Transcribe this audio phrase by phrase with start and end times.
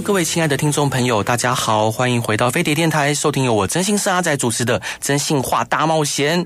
[0.00, 6.44] 各位亲爱的听众朋友，大家好，欢迎回到飞碟电台，收听由我真心是阿仔主持的《真心话大冒险》。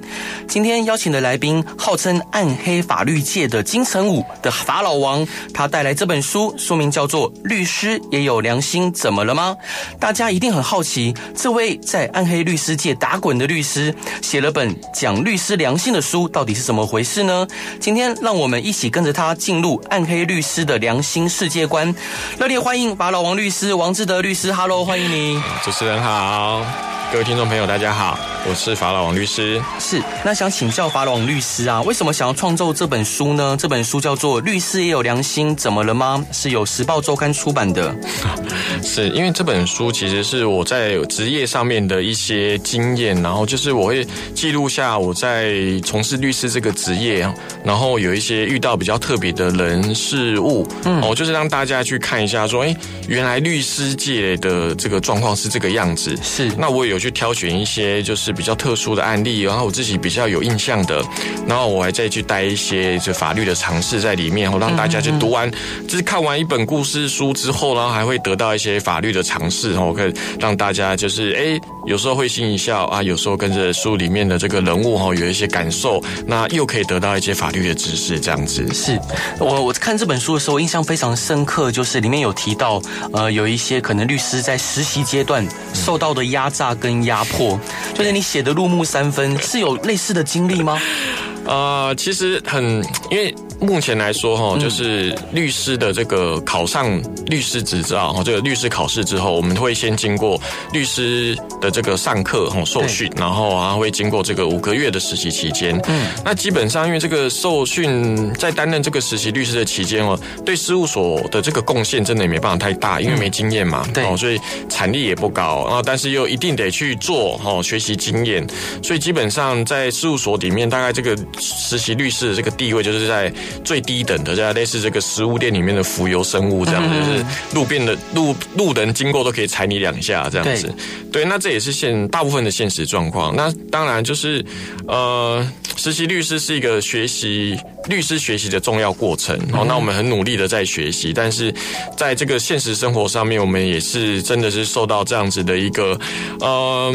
[0.49, 9.55] 今天邀请的来宾，号称暗黑法律界的金城武的法老王，他带来这本书，书名叫做《律师也有良心，怎么了吗？》
[9.99, 17.47] 大家一定很好奇，这位在暗黑律师界打滚的律师，写了本讲律师良心的书，到底是怎么回事呢？
[17.79, 21.95] 今天让我们一起跟着他进入暗黑律师的良心世界观。
[22.39, 25.43] 热烈欢迎法老王律律师王志德律师，Hello，欢迎你。
[25.65, 26.65] 主持人好，
[27.13, 28.19] 各位听众朋友，大家好。
[28.49, 33.57] 我是法老王律师，是那想请教法老王律师啊，为什么想要创作这本书呢？
[33.57, 37.95] 这本书叫做《律师也有良心，怎么了吗？》是由时报周刊出版的。
[38.83, 52.75] 是因为这本书其实是我在职业上面的一些经验，然后就是我会记录下我在从事律师这个职业，然后有一些遇到比较特别的人事物，嗯，哦，就是让大家去看一下，说，哎，
[53.07, 56.17] 原来律师界的这个状况是这个样子。
[56.21, 58.33] 是，那我也有去挑选一些，就是。
[58.33, 61.05] 比较特殊的案例，然后我自己比较有印象的，
[61.47, 65.51] 然后我还再去带一些就法律的尝试在里面，然后让大家去读完，
[65.87, 78.67] 就是看完一本故事书之后，然后还会得到一些法律的尝试，然后可以让大家就是哎，有时候会心一笑啊，有时候跟着书里面的这个人物哈有一些感受，那又可以得到一些法律的知识，这样子。
[78.73, 78.99] 是
[79.39, 82.81] 我我看这本书的时候，印象非常深刻，就是里面有提到
[83.13, 87.61] 呃，有一些可能律师在实习阶段受到的压榨跟压迫，
[87.95, 88.23] 就是你。
[88.23, 90.81] 写的入木三分，是有类似的经历吗？
[91.45, 92.65] 呃，其实很，
[93.11, 93.35] 因为。
[93.63, 100.39] 目前来说，哈，就是律师的这个考上律师执照，哈，这个律师考试之后，我们会先经过
[100.73, 105.81] 律师的这个上课，哈，受训，然后啊，会经过这个五个月的实习期间。
[105.87, 118.45] 嗯，那基本上，因为这个受训在担任这个实习律师的期间哦，对事务所的这个贡献真的也没办法太大，因为没经验嘛，对，所以产力也不高，然后但是又一定得去做，哈，学习经验，
[118.83, 123.33] 所以基本上在事务所里面，大概这个实习律师的这个地位就是在。
[123.65, 127.25] 最低等的，这样类似这个食物店里面的浮游生物这样子，就是
[127.55, 130.67] 路边的路路人经过都可以踩你两下这样子。
[131.13, 133.35] 对，对，那这也是现大部分的现实状况。
[133.35, 134.45] 那当然就是，
[134.87, 135.47] 呃，
[135.77, 137.59] 实习律师是一个学习
[137.89, 139.37] 律师学习的重要过程。
[139.53, 141.53] 哦，那我们很努力的在学习，但是
[141.97, 145.99] 在这个现实生活上面，我们也是真的是受到这样子的一个，
[146.41, 146.95] 呃。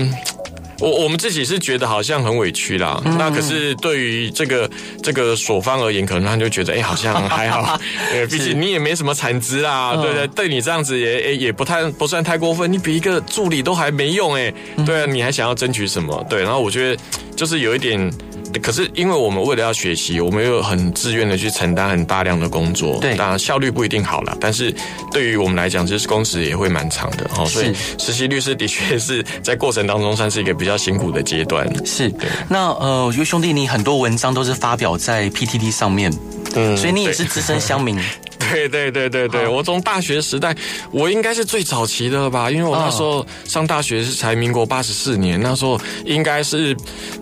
[0.79, 4.69] 我我们自己是觉得好像很委屈啦，嗯、那可是对于这个
[5.01, 7.79] 这个所方而言，可能他就觉得哎、欸，好像还好，
[8.13, 14.53] 呃，毕竟你也没什么产值啦，对对，对你这样子也也也不太不算太过分，你比一个助理都还没用哎，
[14.85, 16.25] 对啊，你还想要争取什么？
[16.29, 17.01] 对，然后我觉得
[17.35, 18.11] 就是有一点。
[18.59, 24.73] 可是，因为我们为了要学习，我们又很自愿的去承担很大量的工作，对，当然效率不一定好了，但是
[25.11, 27.45] 对于我们来讲，就是工时也会蛮长的哦。
[27.45, 31.67] 所以，实习律师的确是在过程当中算是一个比较辛苦的阶段。
[31.85, 32.29] 是，对。
[32.49, 36.11] 那呃，我觉得兄弟，你很多文章都是发表在 PTT 上面，
[36.55, 37.97] 嗯，所以你也是资深乡民。
[38.51, 40.55] 对对对对对，我从大学时代，
[40.91, 46.75] 我应该是最早期的了吧，因为我那时候上大学是才民国八十四年，那时候应该是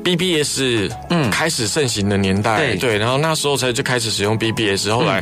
[0.04, 1.30] BBS 嗯。
[1.30, 2.76] 开始盛行的年代，对。
[2.76, 5.22] 对，然后那时候才就开始使用 BBS，后来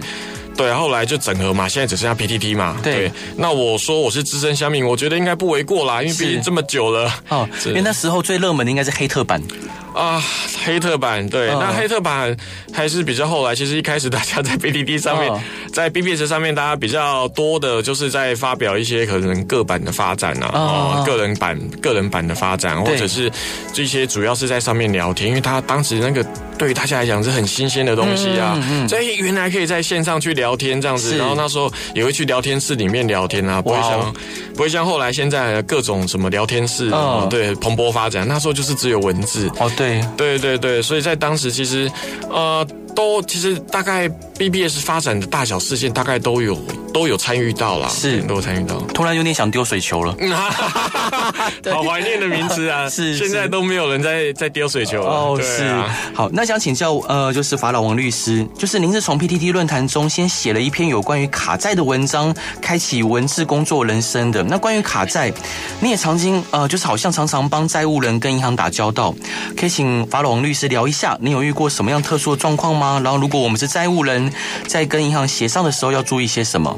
[0.56, 3.12] 对，后来就整合嘛，现在只剩下 PTT 嘛，对。
[3.36, 7.12] 那我说我是资深乡民，我觉得应该不为过啦，因为毕竟这么久了。
[7.30, 9.42] 哦， 因为那时候最热门的应该是黑特版。
[9.94, 10.22] 啊，
[10.66, 12.36] 黑特版对，那黑特版
[12.74, 13.54] 还是比较后来。
[13.54, 15.32] 其实一开始大家在 PTT 上面，
[15.72, 23.32] 在 BBS 上面，大家比较多的就是在发表一些可能个版的发展啊，哦，个人版、个人版的发展，或者是
[23.72, 26.26] 这些主要是在上面聊天，因为他当时那个
[26.58, 28.58] 对于大家来讲是很新鲜的东西啊，
[28.90, 34.14] 所以原来可以在线上去聊天这样子，然后那时候也会去聊天室里面聊天啊，不会像
[34.56, 36.90] 不会像后来现在各种什么聊天室，
[37.30, 39.48] 对，蓬勃发展，那时候就是只有文字。
[39.60, 39.83] 哦，对。
[39.84, 40.38] 对。
[40.38, 41.90] 对对对，所以在当时其实，
[42.30, 42.66] 呃，
[42.96, 44.08] 都其实大概
[44.38, 46.58] BBS 发展的大小事件大概都有
[46.94, 48.78] 都有参与到啦，是都有参与到。
[48.94, 50.16] 突然有点想丢水球了，
[51.74, 52.88] 好怀念的名字啊！
[52.90, 55.10] 是，现在都没有人在在丢水球了。
[55.10, 55.68] 哦，是。
[56.14, 64.44] 好，那想请教呃，就是法老王律师，就是您是从 PTT 论坛中先写了一篇有关于卡债的文章，开启文字工作人生的。
[64.44, 65.34] 那关于卡债，
[65.82, 69.14] 你也曾经呃，就是好像常常帮债务人跟银行打交道，
[69.58, 73.02] 可以请法老王律师聊一下，你有遇过什么样特殊的状况吗？
[73.04, 74.32] 然后，如果我们是债务人，
[74.68, 76.78] 在跟银行协商的时候要注意些什么？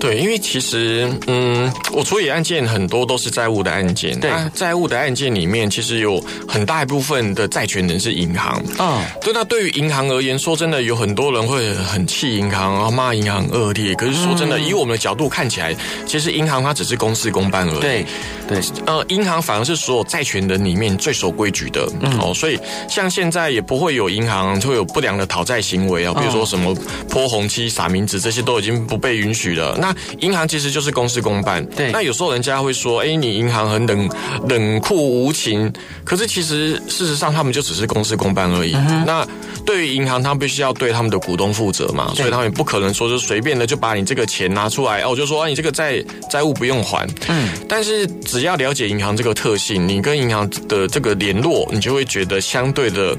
[0.00, 4.18] 对，因为其实，嗯，我处理案件很多都是债务的案件。
[4.18, 6.18] 对，债务的案件里面，其实有
[6.48, 8.62] 很大一部分的债权人是银行。
[8.78, 9.32] 嗯，对。
[9.34, 13.94] 那对于银行而言，说真的，有很多人会很气银行，然后骂银行恶劣。
[13.94, 15.76] 可是说真的，嗯、以我们的角度看起来，
[16.06, 17.80] 其实银行它只是公事公办而已。
[17.80, 18.06] 对，
[18.48, 18.60] 对。
[18.86, 21.86] 呃，银行反而是所有债权人里面最守规矩的。
[22.00, 22.18] 嗯。
[22.18, 22.58] 哦，所以
[22.88, 26.74] 像现在也不会有银行会有不良的讨债行为啊，比如说什么
[27.08, 29.76] 泼红漆、撒名字，这些都已经不被允许了。
[29.78, 29.89] 那
[30.20, 31.90] 银行其实就是公事公办，对。
[31.92, 34.10] 那有时候人家会说，哎，你银行很冷
[34.48, 35.72] 冷酷无情，
[36.04, 38.74] 可是其实事实上他们就只是公事公办而已。
[38.74, 39.26] 嗯、那
[39.64, 47.06] 对于银行，他们必须要对他们的股东负责嘛，所以他们也不可能说就随便的就把你这个钱拿出来，哦，就说啊，你这个债债务不用还。
[47.28, 47.48] 嗯。
[47.68, 53.16] 但是只要了解银行这个特性，你跟银行的这个联络，你就会觉得相对的，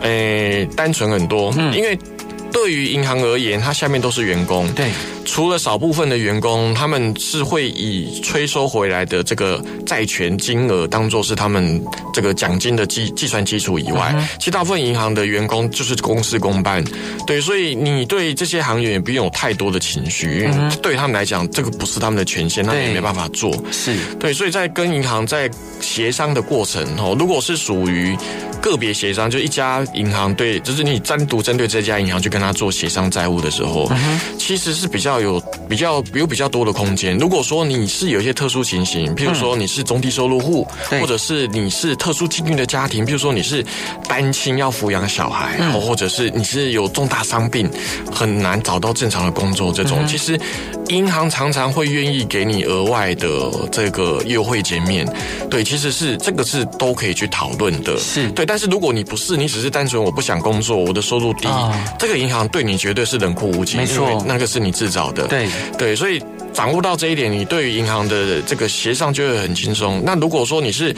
[0.00, 1.52] 诶，单纯很多。
[1.58, 1.74] 嗯。
[1.76, 1.98] 因为
[2.52, 4.70] 对于银行而言，它下面都是员工。
[4.72, 4.90] 对。
[5.30, 11.80] 除了少部分的员工，他们是会以催收回来的这个债权金额当做是他们
[12.12, 16.84] 这个奖金的计计算基础以外，嗯、其实大部分银行的员工就是公事公办，
[17.28, 23.56] 对，所以你对这些行员也不用有太多的情绪，因为对他们来讲，这个不是他们的权限，他们也没办法做。
[23.70, 23.96] 是。
[24.18, 25.48] 对，所以在跟银行在
[25.80, 28.16] 协商的过程哦，如果是属于
[28.60, 35.19] 个别协商，就一家银行对，就是你单独针对这家银行去跟他做协商债务的时候，嗯、其实是比较。
[35.22, 37.16] 有比较有比较多的空间。
[37.18, 40.66] 如果说你是有一些特殊情形，譬如说你是中低收入户，
[41.00, 43.64] 或者是你是特殊境遇的家庭，譬如说你是
[44.08, 47.70] 单亲要抚养小孩，或者是你是有重大伤病，
[48.12, 50.38] 很难找到正常的工作，这种其实
[50.88, 53.28] 银行常常会愿意给你额外的
[53.70, 55.06] 这个优惠减免。
[55.48, 57.98] 对，其实是这个是都可以去讨论的。
[57.98, 61.48] 是对，但是如果你不是，你只是单纯我不想工作，我的收入低，
[61.98, 65.26] 这个银行对你绝对是冷酷无情，没错，那个是你自找的。
[65.26, 65.48] 对
[65.78, 66.22] 对，所以
[66.52, 70.02] 掌握到这一点，你对于银行的这个协商就会很轻松。
[70.04, 70.94] 那如果说你是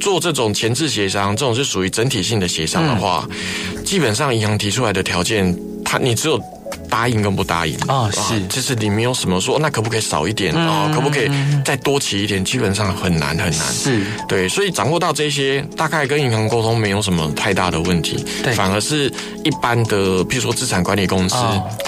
[0.00, 3.28] 做这种前置协商，这种是属于整体性的协商的话，
[3.74, 6.40] 嗯、基本上银行提出来的条件，它你只有。
[6.92, 10.92] 答应跟不答应啊，是，就是你没有什么说，那可不可以少一点啊？
[10.94, 11.30] 可不可以
[11.64, 12.44] 再多起一点？
[12.44, 13.52] 基本上很难很难。
[13.52, 18.22] 是，对，所以掌握到这些，大概跟银行沟通没有什么太大的问题。
[18.42, 19.10] 对，反而是
[19.42, 21.36] 一般的，譬如说资产管理公司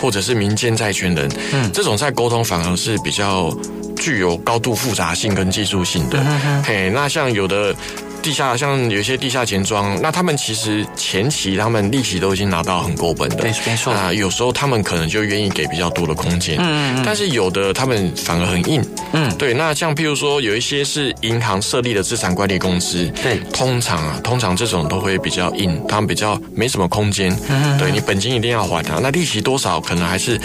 [0.01, 3.55] 或者是民间债权人，嗯，这种在沟通反而是比较
[3.99, 6.25] 具有高度复杂性跟技术性的。
[6.65, 7.77] 嘿，那像有的。
[8.25, 13.93] 地下像有些地下钱庄，那他们其实前期他们利息都已经拿到很够本的，对，没错。
[13.93, 18.83] 那有时候他们可能就愿意给比较多的空间，嗯，嗯，但是有的他们反而很硬，
[19.13, 19.53] 嗯，对。
[19.53, 30.41] 那像譬如说有一些是银行设立的资产管理公司，对，通常啊，通常这种都会比较硬，他们比较没什么空间，嗯，嗯，对，你本金一定要还啊，那利息多少可能还是。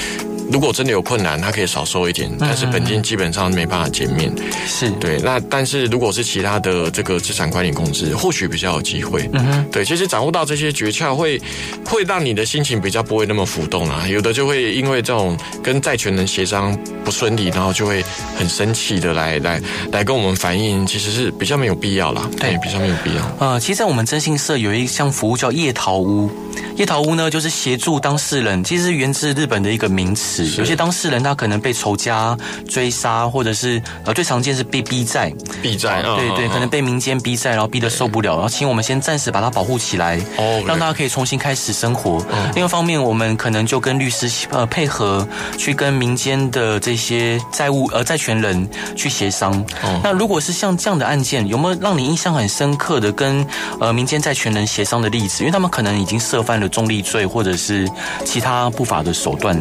[0.52, 4.34] 如果真的有困难，他可以少收一点，但是本金基本上没办法减免。
[4.68, 9.30] 是对，那但是如果是其他的这个资产管理公司，或许比较有机会。
[9.34, 11.40] 嗯哼，对，其实掌握到这些诀窍，会
[11.86, 14.08] 会让你的心情比较不会那么浮动啊。
[14.08, 16.76] 有的就会因为这种跟债权人协商
[17.06, 18.04] 不顺利，然后就会
[18.36, 19.62] 很生气的来来
[19.92, 22.28] 来跟我们反映，其实是比较没有必要啦。
[22.40, 23.36] 对，比较没有必要。
[23.40, 26.30] 呃，其实在我们征信社有一项服务叫夜桃屋，
[26.76, 30.39] 夜桃屋呢就是协助当事人，其实是源自日本的一个名词。
[30.58, 35.32] 有些当事人他可能被仇家追杀，或者是呃最常见是被逼债，
[35.62, 42.24] 逼债，对对，可能被民间逼债，然后逼得受不了，然后请我们先暂时把他保护起来，哦，让大家可以重新开始生活。
[42.54, 45.28] 另外一方面，我们可能就跟律师呃配合，
[45.58, 49.66] 去跟民间的这些债务呃债权人去协商。
[50.04, 53.46] 那如果是像这样的案件，有没有让你印象很深刻的跟
[53.80, 55.44] 呃民间债权人协商的例子？
[55.44, 57.90] 因为他们可能已经涉犯了重利罪，或者是
[58.26, 59.60] 其他不法的手段。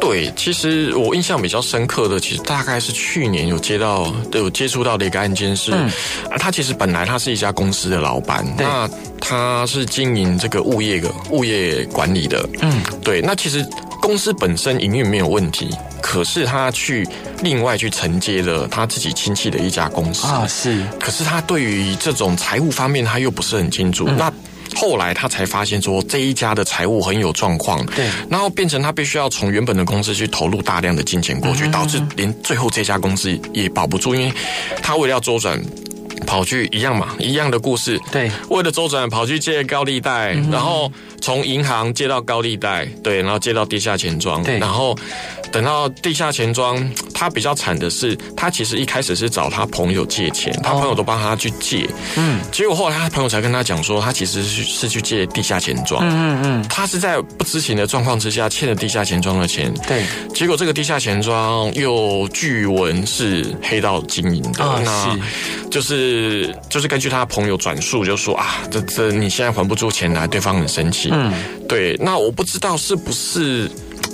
[0.00, 5.78] 对，其实我印象比较深刻的，其实大概是去年有接到、有接触到的一个案件是，啊、
[6.30, 8.88] 嗯，他其实本来他是一家公司的老板，那
[9.20, 13.66] 他是经营这个物业的物业管理的，嗯，对，那其实
[14.00, 15.70] 公司本身营运没有问题，
[16.02, 17.08] 可是他去
[17.42, 20.26] 另外去承接了他自己亲戚的一家公司。
[20.26, 24.32] 啊，是，可是他对于这种财务方面他又不是很清楚，嗯、那。
[24.74, 34.32] 后来他才发现说这一家的财务很有状况，对，然后变成他必须要从原本的公司去投入大量的金钱过去，导致连最后这家公司也保不住，因为
[34.82, 35.60] 他为了要周转。
[36.26, 38.00] 跑去一样嘛，一样的故事。
[38.10, 40.90] 对，为了周转，跑去借高利贷，嗯、然后
[41.20, 44.96] 从银行借到高利贷，对，然后借到地下钱庄，对，然后。
[45.54, 46.76] 等到地下钱庄，
[47.14, 65.16] 他比较惨的是，他其实一开始是找他朋友借钱，他朋友都帮他去借，嗯，结果后来他朋友才跟他讲说，他其实是是去借地下钱庄，嗯嗯嗯，他是在不知情的状况之下欠了地下钱庄的钱，对，结果这个地下钱庄又据闻是黑道经营的，哦、那
[65.70, 71.32] 就是就是根据他朋友转述，就说啊，这这你现在还不出钱来，对方很生气，嗯，
[71.68, 73.70] 对，那我不知道是不是。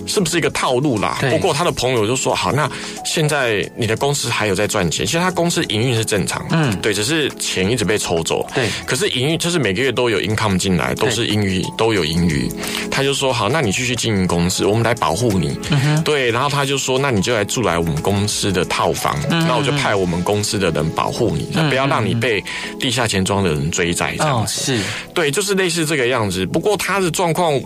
[0.07, 1.19] 是不是一个套路啦？
[1.31, 2.71] 不过他的朋友就说：“好，那
[3.05, 8.69] 现在你的公司还有在赚钱，其实他公司营运是正常，嗯，对，只是钱一直被抽走，对。
[8.87, 12.51] 可是营运就是每个月都有 income 进来，都是盈余，都有盈余。
[12.91, 16.31] 他就说：好，那你继续经营公司，我们来保护你，嗯，对。
[16.31, 22.43] 然后他就说：那你就来住来我们公司的套房，嗯、那我就派我们公司的人保护你，嗯、不要让你被
[22.79, 24.61] 地下钱庄的人追债，这样子。
[24.61, 24.83] 哦、是
[25.15, 26.45] 对，就是类似这个样子。
[26.47, 27.61] 不过他的状况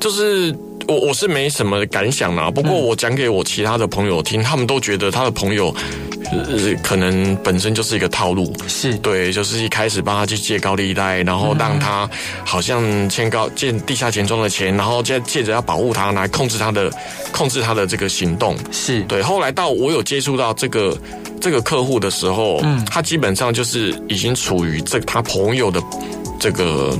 [0.00, 0.54] 就是。
[0.86, 5.66] 我我是没什么感想啦，不过我讲给我其他的朋友听，他们都觉得他的朋友，
[6.32, 12.08] 呃，可能本身就是一个套路，是对，就是一开始帮他去借高利贷，然后让他
[12.42, 16.90] 好像欠高借地下钱庄的钱，然后借借着要保护他，来控制他的
[17.30, 19.20] 控制他的这个行动，是对。
[19.22, 20.96] 后来到我有接触到这个
[21.38, 25.82] 这个客户的时候，嗯，他基本上就是已经处于这他朋友的
[26.40, 26.96] 这个。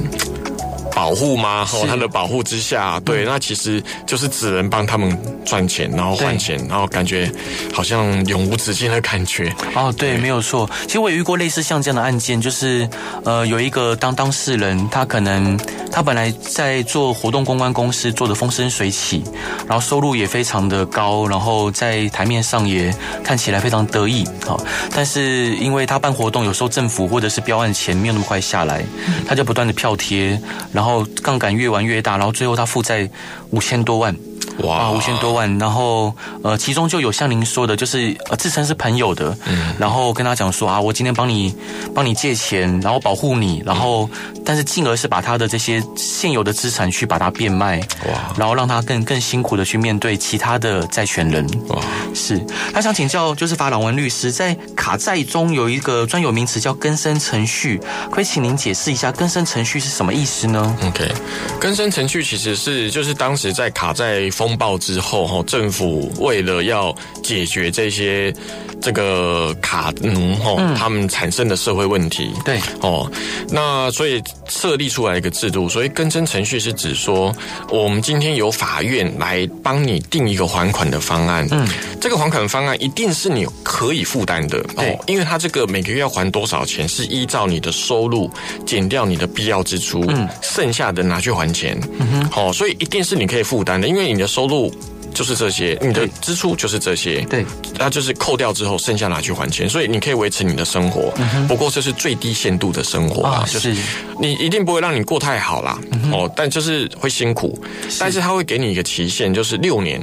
[0.99, 1.65] 保护吗？
[1.73, 7.31] 哦，他的保护之下，对，那其实就是只能帮他们赚钱，然后换钱，然后感觉
[7.73, 9.55] 好像永无止境的感觉。
[9.77, 10.69] 哦，对，没有错。
[10.89, 12.89] 其实我也遇过类似像这样的案件，就是
[13.25, 15.57] 呃，有一个当当事人，他可能
[15.99, 19.25] 他本来在做活动公关公司，做的风生水起，
[19.67, 24.23] 然后收入也非常的高，然后在台面上也看起来非常得意。
[24.47, 24.57] 啊，
[24.95, 28.85] 但是因为他办活动，有时候政府或者是标案钱没有那么快下来，
[29.27, 30.41] 他就不断的票贴，
[30.73, 31.05] 然后。
[31.21, 33.11] 杠杆越玩越大，然后最后他负债
[33.51, 34.17] 五千多万。
[34.59, 36.13] 哇，五千多万，然后
[36.43, 41.55] 呃，其中就有像您说的，就是呃，自称是朋友的，嗯，然后跟他讲说啊，我今天帮你
[41.95, 44.11] 帮你借钱，然后保护你，然后
[44.45, 51.81] 但是进而是把他的这些现有的资产去把它变卖，哇，然后让他更更辛苦的去面对其他的债权人，哇，
[52.13, 52.45] 是。
[52.75, 61.13] 他想请教，就是法朗文律师，在卡债中有一个专有名词叫更生程序，可以请您解释一下更生程序是什么意思呢？OK，
[61.61, 64.48] 更生程序其实是就是当时在卡债风。
[64.49, 68.33] 风暴之后，哈，政府为了要解决这些
[68.81, 73.11] 这个卡奴哈，他们产生的社会问题，对，哦，
[73.51, 77.35] 那所以设立出来一个制度，所以更生程序是指说，
[77.71, 81.69] 我们今天由法院来帮你定一个还款的方案，嗯，
[82.01, 88.31] 这个还款的方案一定是你可以负担的，哦，因为他这个每个月要还多少钱，是依照你的收入
[88.65, 94.29] 减掉你的必要支出，嗯，剩下的拿去还钱，嗯哼，好，所以一定是你可以负担的，因为你的。
[94.29, 94.73] 收入
[95.15, 97.45] 就是这些，你的支出就是这些，对，
[97.79, 101.13] 那就是扣掉之后剩下拿去还钱，所以你可以维持你的生活。
[101.49, 103.75] 不过这是最低限度的生活啊，就是
[104.21, 105.79] 你一定不会让你过太好啦，
[106.13, 107.59] 哦，但就是会辛苦，
[107.99, 110.01] 但是他会给你一个期限，就是六年，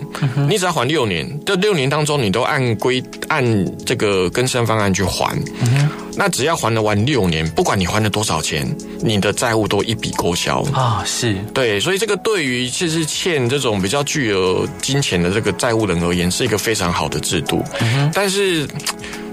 [0.50, 5.38] 你只要还六年，这六年当中你都按规按这个更生方案去还。
[6.18, 8.66] 那只要还了完六年，不管你还了多少钱，
[9.02, 11.04] 你的债务都一笔勾销啊！
[11.06, 17.64] 是对，所以这个对于其实欠这种比较巨额金钱的这个债务人而言，是一个非常好的制度。
[17.82, 18.10] 嗯。
[18.14, 18.68] 但是，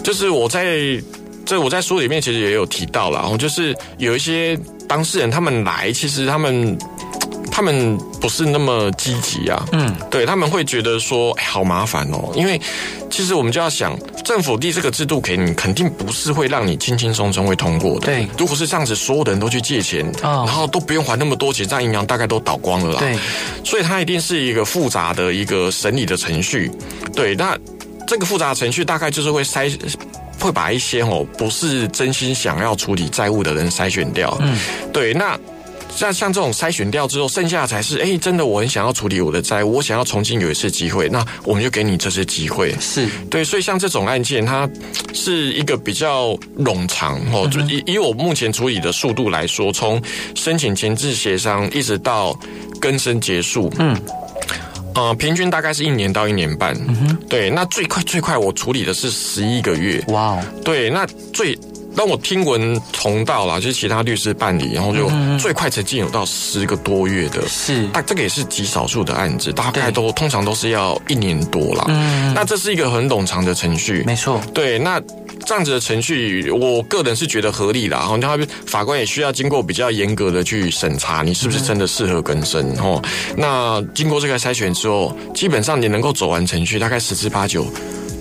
[0.02, 0.76] 就是我在
[1.44, 4.58] 这我在书里面其实也有提到了，然后就是有一些
[4.88, 6.78] 当事人他们来，其实他们。
[7.54, 12.58] 他们不是那么积极啊，嗯，对，他们会觉得说，哎，好麻烦哦，因为
[13.10, 13.94] 其实我们就要想，
[14.24, 18.06] 政府递这个制度给你，肯定不是会让你轻轻松松会通过的。
[18.06, 23.00] 对，如果是这样子，所有的人都去借钱，哦，然后都不用还那么多钱，这样银行大概都倒光了啦。
[23.00, 23.18] 对，
[23.62, 26.70] 所以它一定是一个复杂的一个审理的程序。
[27.14, 27.54] 对，那
[28.08, 29.70] 这个复杂的程序大概就是会筛，
[30.40, 34.34] 会把一些哦不是真心想要处理债务的人筛选掉。
[34.40, 34.58] 嗯，
[34.90, 35.38] 对，那。
[35.94, 42.74] 像像这种筛选掉之后，剩下的才是哎，真的我很想要处理我的债务，我想要重新有一次机会，那我们就给你这次机会。
[42.80, 44.68] 是对，所以像这种案件，它
[45.12, 47.48] 是一个比较冗长哦。
[47.48, 50.02] 就以以我目前处理的速度来说，从
[50.34, 52.36] 申请前置协商一直到
[52.80, 53.96] 更生结束，嗯，
[54.94, 56.74] 呃，平均大概是一年到一年半。
[56.88, 60.02] 嗯哼，对，那最快最快我处理的是十一个月。
[60.08, 61.56] 哇哦，对，那最。
[61.96, 71.84] 当我听闻同道啦，就是其他律师办理，然后就最快曾经有到十个多月的，是，但这个也是极少数的案子，大概都通常都是要一年多啦。
[71.88, 74.40] 嗯，那这是一个很冗长的程序，没错。
[74.54, 75.00] 对，那
[75.44, 77.96] 这样子的程序，我个人是觉得合理的。
[77.96, 83.02] 然后他法官也需要经过比较严格的去审查，你是不是真的适合更生哦。
[83.36, 87.66] 那经过这个筛选之后，基本上你能够走完程序，大概十之八九。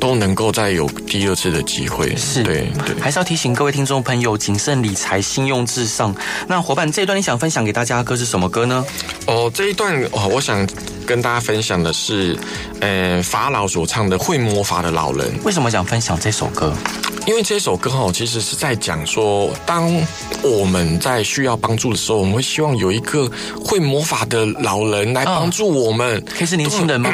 [0.01, 6.13] 都能够再有第二次的机会，是对对，还是要提醒各位听众朋友谨慎理财，信用至上。
[6.47, 8.83] 那伙伴，这一段你想分享给大家的歌是什么歌呢？
[9.27, 10.67] 哦，这一段哦，我想
[11.05, 12.35] 跟大家分享的是，
[12.79, 15.27] 呃，法老所唱的《会魔法的老人》。
[15.43, 16.73] 为什么想分享这首歌？
[17.27, 19.87] 因为这首歌哦，其实是在讲说，当
[20.41, 23.31] 我们在需要帮助的时候，我们会希望有一个
[23.63, 26.17] 会魔法的老人来帮助我们。
[26.17, 27.13] 哦、可以是年轻人吗？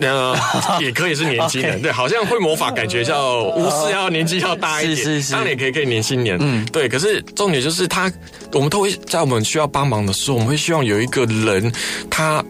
[0.00, 0.36] 呃，
[0.80, 1.82] 也可以是年轻人，okay.
[1.84, 6.88] 对，好像会魔法，感觉叫巫师要年纪要大一点， 是是是，当然也可以可以年轻点，嗯，对。
[6.88, 8.10] 可是重点就是他，
[8.52, 11.72] 我们都会在我们需要帮忙的时候，我们会希望有一个人
[12.10, 12.44] 他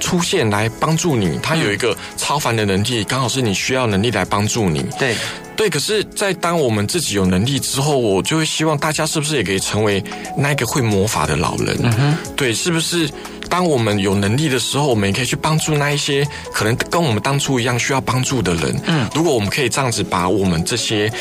[0.00, 5.16] 出现来帮助你，他有一个超凡的能力，刚好是你需要能力来帮助你，对
[5.56, 5.68] 对。
[5.68, 10.02] 可是，在当我们自己有能力之后，我就会希望大家是不是也可以成为
[10.36, 11.76] 那个会魔法的老人？
[11.82, 13.10] 嗯哼，对，是不是？
[13.50, 18.74] 当我们有能力的时候，我们也可以去帮助那一些可能跟我们当初一样需要帮助的人。
[18.86, 21.12] 嗯，如果我们可以这样子把我们这些，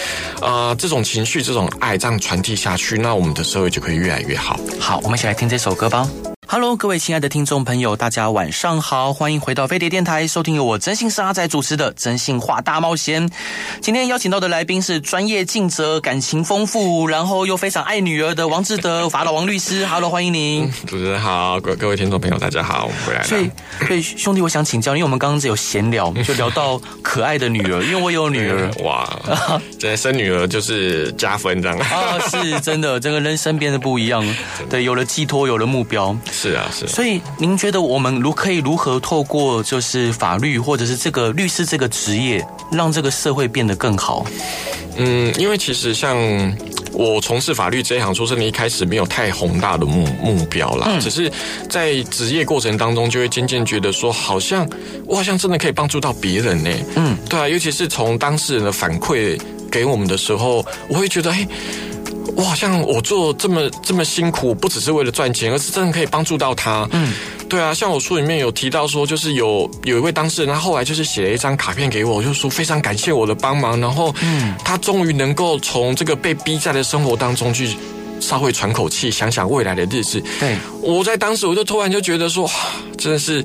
[0.41, 4.59] 呃，这种情绪、这种爱这样传递下去，那我们的社会就可以越来越好。
[4.79, 6.07] 好，我们一起来听这首歌吧。
[6.53, 13.27] Hello，各位亲爱的听众朋友，大家晚上好，欢迎回到飞碟电台，收听由我真心是阿仔主持的《真心话大冒险》。
[13.81, 19.83] 今天邀请到的来宾是专业尽责、感情丰富，然后又非常爱女儿的王志德法老王律师。
[19.87, 20.71] Hello，欢迎您。
[20.85, 23.25] 主持人好，各各位听众朋友，大家好，我们回来了。
[23.25, 23.49] 所以，
[23.87, 28.69] 所以兄弟，我想请教，因为我们刚刚只有闲聊，就聊到可爱的女儿，因为我有女儿。
[28.85, 29.09] 哇，
[29.79, 34.23] 这生女儿就是加分，这样啊， 是真的，整个人生变得不一样，
[34.69, 36.15] 对，有了寄托，有了目标。
[36.49, 36.89] 是啊，是啊。
[36.89, 44.25] 所以您觉得我们如可以如何透过就是法律或者是这个律师这个职业，让这个社会变得更好？
[44.97, 46.15] 嗯，因为其实像
[46.91, 51.31] 我从事法律这一行出身的，一开始没有太宏大的目目标啦，嗯，只是
[51.69, 54.69] 在职业过程当中，就会渐渐觉得说，好像
[55.05, 56.69] 我好像真的可以帮助到别人呢。
[56.95, 59.39] 嗯，对啊，尤其是从当事人的反馈
[59.71, 61.47] 给我们的时候，我会觉得，哎。
[62.35, 66.87] 我好像我做这么这么辛苦，不只是为了赚钱，而是真的可以帮助到他。
[66.91, 67.13] 嗯，
[67.49, 77.75] 对啊，像我书里面有提到说，就是有有一位当事人，他后来就是写了一张卡片给我，就说非常感谢我的帮忙，然后嗯，他终于能够从这个被逼在的生活当中去
[78.19, 80.23] 稍微喘口气，想想未来的日子。
[80.39, 82.49] 对，我在当时我就突然就觉得说，
[82.97, 83.43] 真的是。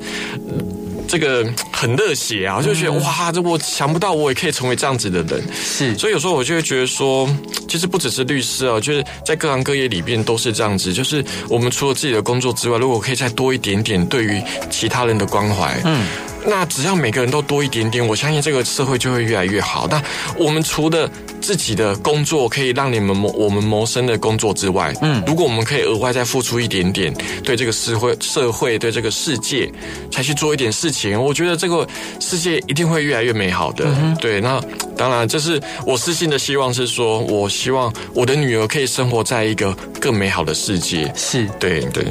[1.08, 5.42] 这个很热血啊，我就觉得哇，这我想不到我也可以成为这样子的人。
[5.54, 7.28] 是，所以有时候我就会觉得说，
[7.66, 10.92] 其实不只是律师啊，就是在各行各业里边都是这样子。
[10.92, 16.06] 就是我们除了自己的工作之外，如果可以再多一点点对于其他人的关怀，嗯，
[16.46, 19.88] 那只要每个人都多一点点，我相信这个社会就会越来越好。
[19.88, 20.02] 那
[20.36, 21.10] 我们除了
[21.40, 29.70] 自己的工作可以让你们谋我们谋生的工作之外，嗯，如果我们可以额外再付出一点点，对这个社会、社会对这个世界，
[30.10, 31.86] 才去做一点事情，我觉得这个
[32.20, 33.84] 世界一定会越来越美好的。
[33.86, 34.60] 嗯、对，那
[34.96, 41.10] 当然这是我私心的希望，是说我希望我的女儿可以生活在一个更美好的世界。
[41.14, 42.04] 是，对对。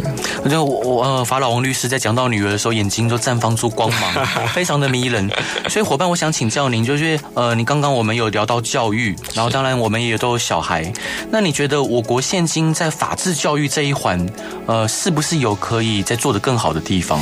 [0.44, 5.30] 我觉得我呃法老王律师在讲到女儿的时候，眼睛都绽放出光芒， 非常的迷人。
[5.70, 9.16] 所以伙伴，我想请教您，就是呃，你刚刚我们有聊到教育。
[9.34, 10.92] 然后，当然，我们也都有小孩。
[11.30, 14.26] 那你觉得我国现今在法治教育这一环，
[14.66, 17.22] 呃，是不是有可以再做得更好的地方？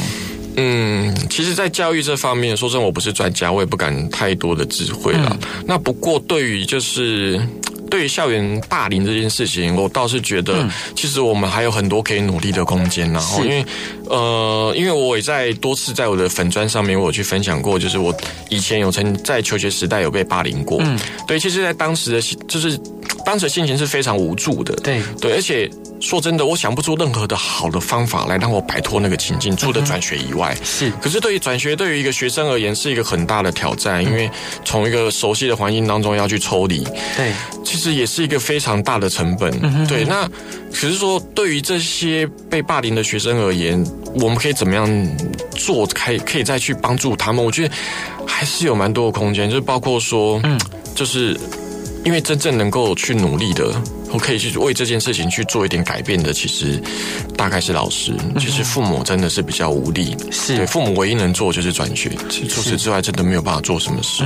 [0.57, 5.37] 嗯，其实，在教育这方面，说真的，我不是专家，我也不敢太多的智慧了。
[5.41, 5.63] 嗯。
[5.67, 7.41] 那不过，对于就是。
[7.89, 13.11] 对于校园霸凌这件事情，我倒是觉得，其实我们还有很多可以努力的空间。
[13.11, 13.65] 然后，因为
[14.09, 18.15] 呃，因为我也在多次在我的粉砖上面，我有去分享过，就是我
[18.49, 20.79] 以前有曾在求学时代有被霸凌过。
[20.81, 22.77] 嗯，对，其实，在当时的，就是
[23.25, 24.75] 当时的心情是非常无助的。
[24.77, 25.69] 对对，而且。
[26.01, 30.55] 说真的，我想不出任何的好的方法来让我摆脱那个情境，除了转学以外。
[30.63, 34.29] 是，可是对于转学，对于一个学生而言，是一个很大的挑战，因为
[34.63, 36.83] 从一个熟悉的环境当中要去抽离。
[37.15, 37.31] 对，
[37.63, 39.51] 其实也是一个非常大的成本。
[39.87, 40.27] 对，那
[40.71, 43.83] 可是说，对于这些被霸凌的学生而言，
[44.15, 44.87] 我们可以怎么样
[45.55, 47.43] 做，可可以再去帮助他们？
[47.43, 47.73] 我觉得
[48.27, 50.59] 还是有蛮多的空间，就是包括说，嗯，
[50.93, 51.35] 就是
[52.03, 53.73] 因为真正能够去努力的。
[54.11, 56.81] 我可以去为这件事情去做一点改变的，其实
[57.35, 58.13] 大概是老师。
[58.39, 62.09] 其实父母真的是比较无力，是对父母唯一能做就是转学，
[62.49, 64.23] 除此之外真的没有办法做什么事。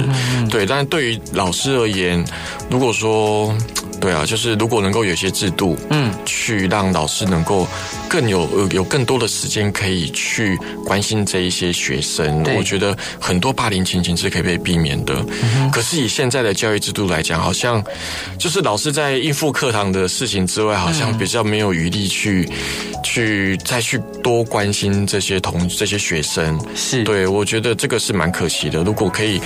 [0.50, 2.24] 对，但是对于老师而言，
[2.70, 3.56] 如果说。
[4.00, 7.68] 对啊，就是如果能够有些制度，嗯，去让老师能够
[8.08, 15.14] 更有有更多的时间可以去关心这一些学生，我觉得很多霸凌情形是可以被避免的。
[15.42, 17.84] 嗯、可是以现在的教育制度来讲，好像
[18.38, 26.60] 就是老师在应付课堂的事情之外，好像比较没有余力去、嗯、去再去多关心这些同这些学生。
[26.76, 28.84] 是，对，我觉得这个是蛮可惜的。
[28.84, 29.42] 如果可以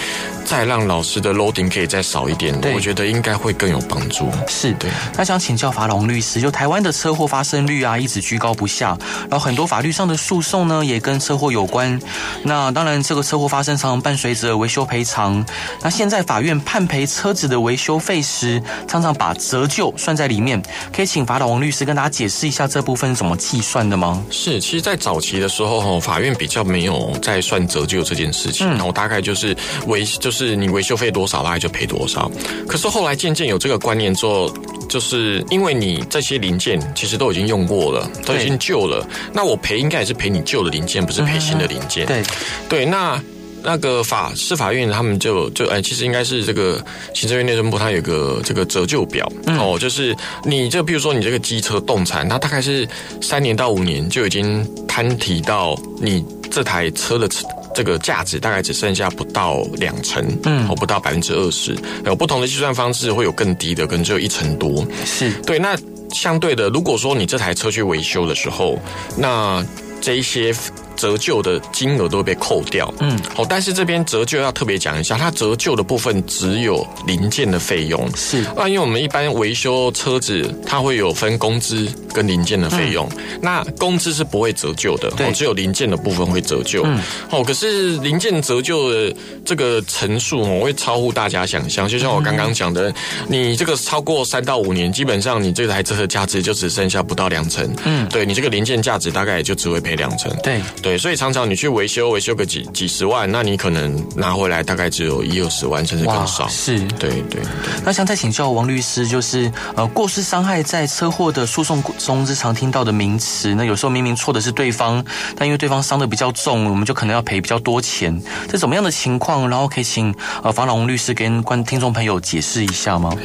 [0.46, 4.30] 再让老师的 loading 可以再少一点，我觉得应该会更有帮助。
[4.48, 8.98] 是对，那想请教法龙律师，就台湾的车祸发生率啊，一直居高不下，
[9.30, 12.00] 然后很多法律上的诉讼呢，也跟车祸有关。
[12.44, 15.46] 那当然，这个车祸发生常常伴随着维修赔偿。
[15.82, 20.62] 那现在法院判赔车子的维修费时，常常把折旧算在里面。
[20.92, 24.24] 可以请法老王律师跟大家解释一下这部分怎么计算的吗？
[24.30, 29.56] 是，其实，在早期的时候，哈，法院比较没有在算折旧这件事情，然后大概就是
[29.88, 32.32] 维，就是你维修费多少，大概就赔多少。
[32.68, 34.52] 可是后来渐渐有这个观念之后，
[34.88, 42.06] 就是因为你这些零件其实都已经用过了，都已经旧了，那我赔应该也是赔你旧的零件，不是赔新的零件。
[42.06, 42.24] 对
[42.70, 43.22] 对，那
[43.64, 52.88] 那个法司法院他们就就哎，其实应该是这个行政院内政部，它有个这个折旧表哦，就是你这比如说你这个机车动产，它大概是
[53.22, 57.46] 三年到五年就已经摊提到你这台车的车。
[57.76, 61.76] 这个价值大概只剩下不到两成，嗯，哦不到百分之二十。
[62.06, 64.86] 有不同的计算方式，会有更低的，可能只有一成多。
[65.06, 65.58] 是对。
[65.58, 65.76] 那
[66.12, 68.78] 相对的，如果说你这台车去维修的时候，
[69.18, 69.66] 那
[70.00, 70.54] 这一些。
[70.96, 78.46] 折旧的金额都会被扣掉，嗯，好，但是这边折旧要特别讲一下，它折旧的部分只有零件的费用，是。
[78.56, 87.00] 那，因为我们一般维修车子，它会有分工资跟零件的费用，嗯、那工资是不会折旧的，对，只有零件的部分会折旧，嗯，
[87.32, 92.94] 哦，可是零件折旧的这个层数哦，会超乎大家想象，就像我刚刚讲的，
[93.28, 100.62] 你这个超过三到五年，基本上你这台车的价值就只剩下不到两成，嗯，对你这个零件价值大概也就只会赔两成，对。
[100.84, 106.46] 对，所以常常你去维修，维修个几几十万，那你可能拿回来大概只有一二十万，甚至更少。
[106.50, 107.42] 是，对对对。
[107.86, 115.02] 那想再请教王律师，就是呃，过失伤害在车祸的诉讼中日常听到的名词，那有时候明明错的是对方，
[115.38, 118.22] 但因为对方伤的比较重，我们就可能要赔比较多钱。
[118.50, 119.50] 这怎么样的情况？
[119.50, 123.16] 然后可以请呃法龙律师跟观听众朋友解释一下吗？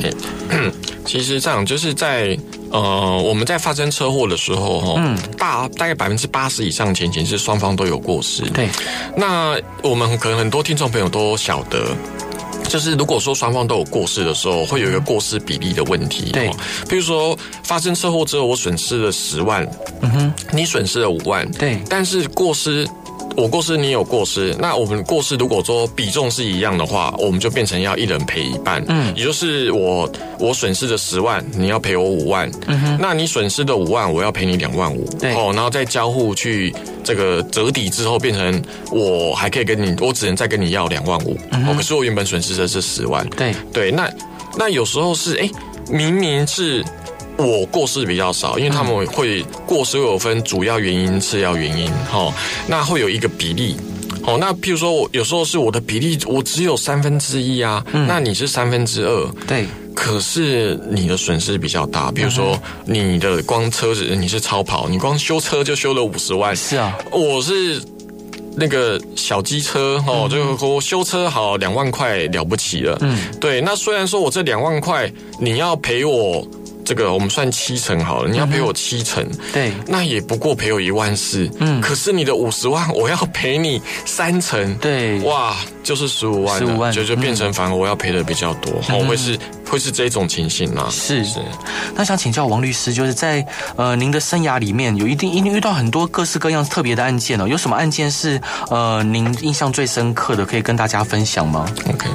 [1.04, 2.38] 其实这样就是在。
[2.70, 8.42] 呃，我们在发生车祸的时候，哈，嗯，大大概百分之八十以上情形是双方都有过失。
[8.50, 8.68] 对，
[9.16, 11.96] 那我们可能很多听众朋友都晓得，
[12.68, 16.30] 就是如果说双方都有过失的时候，会有一个过失比例的问题。
[16.32, 16.50] 对，
[16.88, 19.66] 比如说发生车祸之后，我损失了十万，
[20.02, 22.86] 嗯哼，你损失了五万，对，但是过失。
[23.36, 28.82] 我过失，你有过失，那我们过失如果说比重是一样的话，我们就变成要一人赔一半。
[28.88, 32.50] 嗯，也就是我我损失的十万，你要赔我五万。
[32.66, 35.08] 嗯哼，那你损失的五万，我要赔你两万五。
[35.20, 41.38] 对，哦，然后再交互去这个折抵之后，变成我还可以跟你，我只能再跟你要两万五。
[41.52, 43.26] 嗯哼，哦，可是我原本损失的是十万。
[43.30, 44.10] 对对，那
[44.58, 45.48] 那有时候是哎，
[45.90, 46.84] 明明是。
[47.40, 52.34] 我过失比较少，因为他们会过失有分主要原因、次要原因，哦，
[52.66, 53.76] 那会有一个比例，
[54.24, 67.80] 哦，那譬如说我有时候是我的比例我只有三分之一啊，那你是三分之二，对，可是你的损失比较大，比如说你的光车子你是超跑，你光修车就修了五十万，是啊，我是
[68.58, 76.46] 那个小机车哦，就我修车好两万块了不起了，嗯，对，那虽然说我这两万块你要赔我。
[76.84, 90.88] 这个我们算七成好了，你要赔我七成，嗯，对，那也不过赔我一万四，嗯，可是你的五十万我要赔你三成，对，哇，就是十五万，十五万就就变成反而我要赔的比较多，嗯，会是会是这种情形吗？
[90.90, 91.38] 是是，
[91.94, 93.44] 那想请教王律师，就是在
[93.76, 102.08] 呃您的生涯里面有一定一定遇到很多各式各样特别的案件哦，有什么案件是呃您印象最深刻的，可以跟大家分享吗？OK。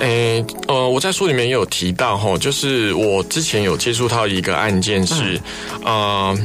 [0.00, 5.40] 诶，呃，我在书里面也有提到哈，就是我之前有接触到一个案件是，
[5.84, 6.36] 呃，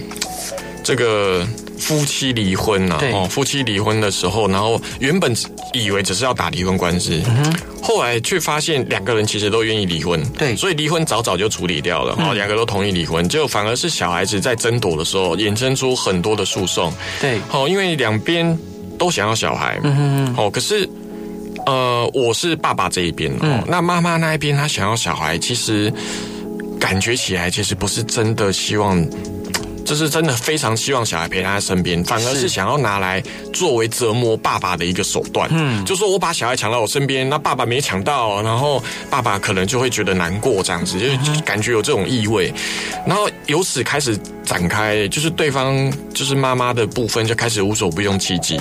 [0.84, 1.48] 这个
[1.80, 5.34] 夫妻离婚呐，哦，夫妻离婚的时候，然后原本
[5.74, 18.58] 以为只是要打离婚官司，嗯、后来却发现两个人其实都愿意离婚，对，所以离婚早早就处理掉了，然后两个都同意离婚，就反而是小孩子在争夺的时候衍生出很多的诉讼，对，好，因为两边
[18.98, 20.88] 都想要小孩，嗯哼，哦，可是。
[21.66, 25.94] 呃，我是爸爸这一边哦，嗯、那妈妈那一边她想要小孩，其实
[26.80, 29.06] 感觉起来其实不是真的希望。
[29.90, 33.20] 就是真的非常希望小孩陪他在身边，反而是想要拿来
[33.52, 35.50] 作为折磨爸爸的一个手段。
[35.52, 42.54] 嗯，就说我把小孩抢到我身边，那爸爸没抢到，然后爸爸可能就会觉得难过，这样子就感觉有这种意味。
[43.04, 48.60] 然后由此开始展开，就是对方就是妈妈的部分就开始无所不用其极，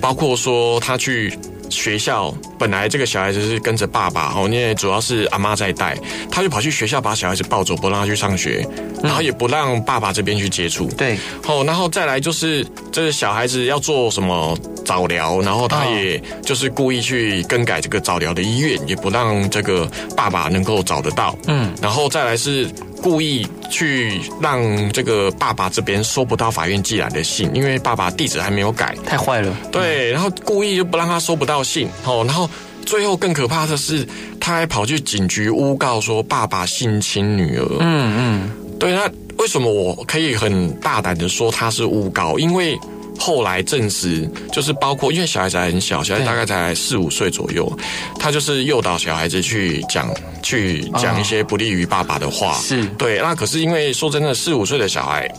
[0.00, 1.38] 包括说他去。
[1.74, 5.98] 学校本来这个小孩子是跟着爸爸哦，因为主要是阿妈在带，
[6.30, 8.66] 他就跑去学校把小孩子抱走，不让他去上学，
[9.02, 10.86] 然后也不让爸爸这边去接触。
[10.96, 21.36] 对，哦，然后再来就是这个小孩子要做什么早疗，然后他也就是故意去更改这个早疗的医院，也不让这个爸爸能够找得到。
[21.48, 22.70] 嗯，然后再来是。
[23.04, 29.54] 故意去让这个爸爸这边收不到法院寄来的信，因为爸爸地址还没有改，太坏了。
[29.70, 32.48] 对，然后故意就不让他收不到信，哦，然后
[32.86, 34.08] 最后更可怕的是，
[34.40, 37.66] 他还跑去警局诬告说爸爸性侵女儿。
[37.80, 42.38] 嗯嗯，对，那为什么我可以很大胆的说他是诬告？
[42.38, 42.74] 因为。
[43.18, 47.70] 后来证实，就是包括因为小孩子还很小，小孩大概才四五岁左右，
[48.18, 50.08] 他就是诱导小孩子去讲
[50.42, 53.18] 去讲一些不利于爸爸的话，是对。
[53.20, 55.28] 那可是因为说真的，四五岁的小孩。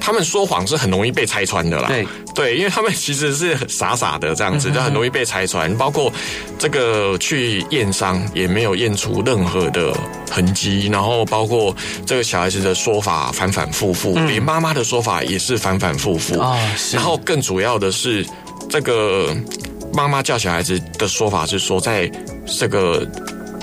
[0.00, 5.74] 他们说谎是很容易被拆穿的啦，对对，因为他们其实是傻傻的这样子，就很容易被拆穿。
[5.76, 6.12] 包括
[6.58, 9.94] 这个去验伤也没有验出任何的
[10.30, 11.74] 痕迹，然后包括
[12.06, 16.58] 这个小孩子的说法反反复复，连妈妈的说法也是反反复复啊。
[16.92, 18.26] 然后更主要的是，
[18.68, 19.36] 这个
[19.92, 22.10] 妈妈叫小孩子的说法是说，在
[22.46, 23.06] 这个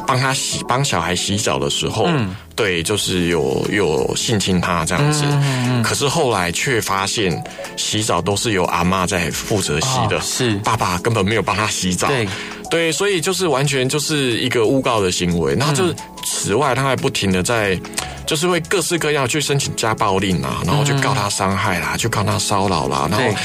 [0.09, 2.09] 帮他洗帮小孩洗澡的时候。
[2.55, 7.41] 对，就是有有性侵他这样子，嗯、可是后来却发现
[7.77, 12.09] 洗澡都是由阿妈在负责洗的，哦、是爸爸根本没有帮他洗澡。
[12.09, 12.27] 对，
[12.69, 15.55] 对，所以就是完全就是一个诬告的行为。
[15.55, 15.95] 然后就是
[16.25, 17.79] 此外，他还不停的在，
[18.25, 23.39] 就是会各式各样去申请家暴令啊，然后去告他伤害啦，去告他骚扰啦，然后。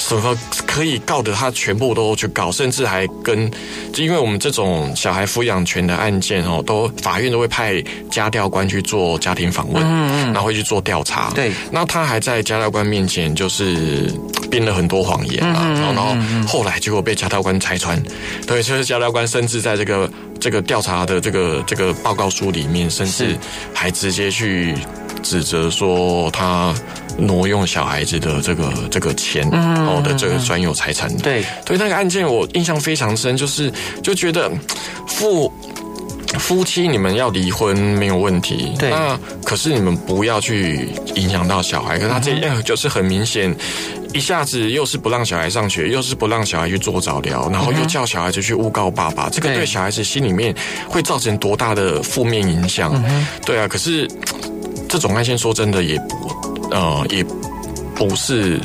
[0.00, 0.36] 什么
[0.66, 3.48] 可以告的，他全部都去告，甚至还跟，
[3.92, 14.10] 就因为我们这种小孩抚养权的案件哦，都法院都会派家调官去做家庭访问，嗯嗯，然后会去做调查，对，那他还在家调官面前就是
[14.50, 16.02] 编了很多谎言啊，然后然
[16.42, 18.02] 后后来结果被家调官拆穿，
[18.46, 20.10] 对，就是家调官甚至在这个
[20.40, 23.36] 这个调查的这个这个报告书里面，甚至
[23.74, 24.74] 还直接去
[25.22, 26.74] 指责说他。
[27.18, 31.44] 挪用小孩子的这个这个钱，哦的这个专有财产，对。
[31.64, 34.50] 对，那个案件我印象非常深，就是就觉得
[35.06, 35.52] 夫
[36.38, 43.54] 夫妻你们要离婚没有问题，对，那可是你们不要去影响到小孩，可是他这样就是很明显，
[44.12, 50.54] 一下子又是不让小孩上学，又是不让小孩去做早疗，然后又叫小孩子去诬告爸爸，这个对小孩子心里面
[50.88, 52.92] 会造成多大的负面影响？
[53.44, 54.08] 对啊，可是
[54.90, 56.28] 这种案件说真的也不。
[56.72, 57.24] 呃，也
[57.96, 58.60] 不是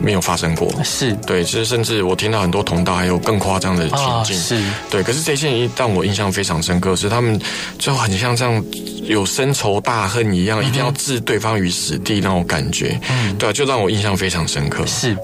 [0.00, 5.02] 没有发生过，是对，其实甚至我听到很多同道还有更夸张的情境，哦、是对。
[5.02, 7.40] 可是这件一让我印象非常深刻，是他们
[7.78, 8.64] 就很像这样。
[9.06, 14.86] 有深仇大恨一样，一定要置对方于死地那种感觉，嗯，对啊，就让我印象非常深刻。
[14.86, 15.16] 是，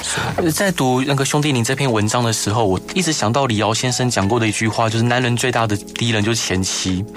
[0.52, 7.04] 在读那个兄弟，您这篇文章的时候，我一直想到李敖先生讲过的一句话，就是男人最大的敌人就是前妻。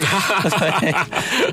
[0.60, 0.94] 对，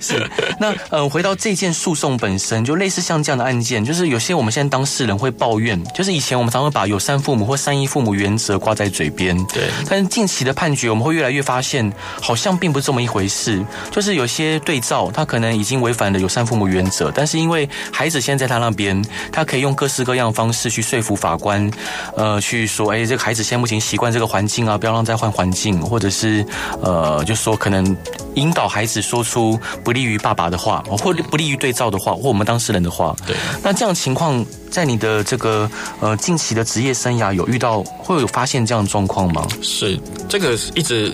[0.02, 0.28] 是。
[0.60, 9.62] 那呃，回到这件诉讼本身，就类似像这样的案件，就是有些我们现在当事人会抱怨，就是以前我们常会把友善父母或善意父母原则挂在嘴边，对。
[9.88, 15.10] 但是近期的判决，我们会越来越发现，好像并不是这么一回事，就是有些对照。
[15.10, 21.70] 他可能已经违反了友善父母原则，但是因为孩子现在在他那边，他可以用各式各样的方式去说服法官，
[22.14, 26.44] 呃，去说，哎，这个孩子现在目前习惯这个环境啊，不要让再换环境，或者是
[26.82, 27.96] 呃，就说可能
[28.34, 33.16] 引导孩子说出不利于爸爸的话，或不利于对照的话，或我们当事人的话。
[33.26, 39.46] 对，那这样情况在你的这个呃近期的职业生涯有遇到，会有发现这样的状况吗？
[39.62, 41.12] 是，这个一直。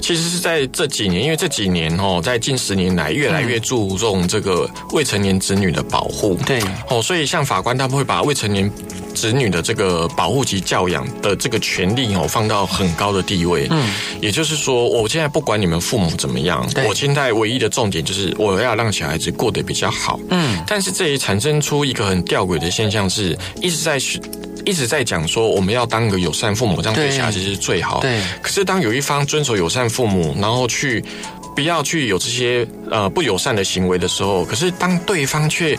[0.00, 8.70] 其实是在这几年，因为这几年哦，在近十年来越来越注重这个未成年子女的保护，对哦，所以像法官他们会把未成年
[9.14, 13.66] 子女的这个保护及教养的这个权利哦放到很高的地位。
[13.70, 20.18] 嗯，也就是说，我现在不管你们父母怎么样，我现在唯一的重点就是我要让小孩子过得比较好。
[20.30, 23.98] 嗯，但是这也产生出一个很吊诡的现象，是一直在
[24.66, 28.00] 一直在讲说，我们要当个友善父母，这样对小孩子是最好。
[28.00, 28.20] 对。
[28.42, 31.04] 可是当有一方遵守友善父母，然后去
[31.54, 35.74] 不要去有这些呃不友善的行为的时候，可是当对方却，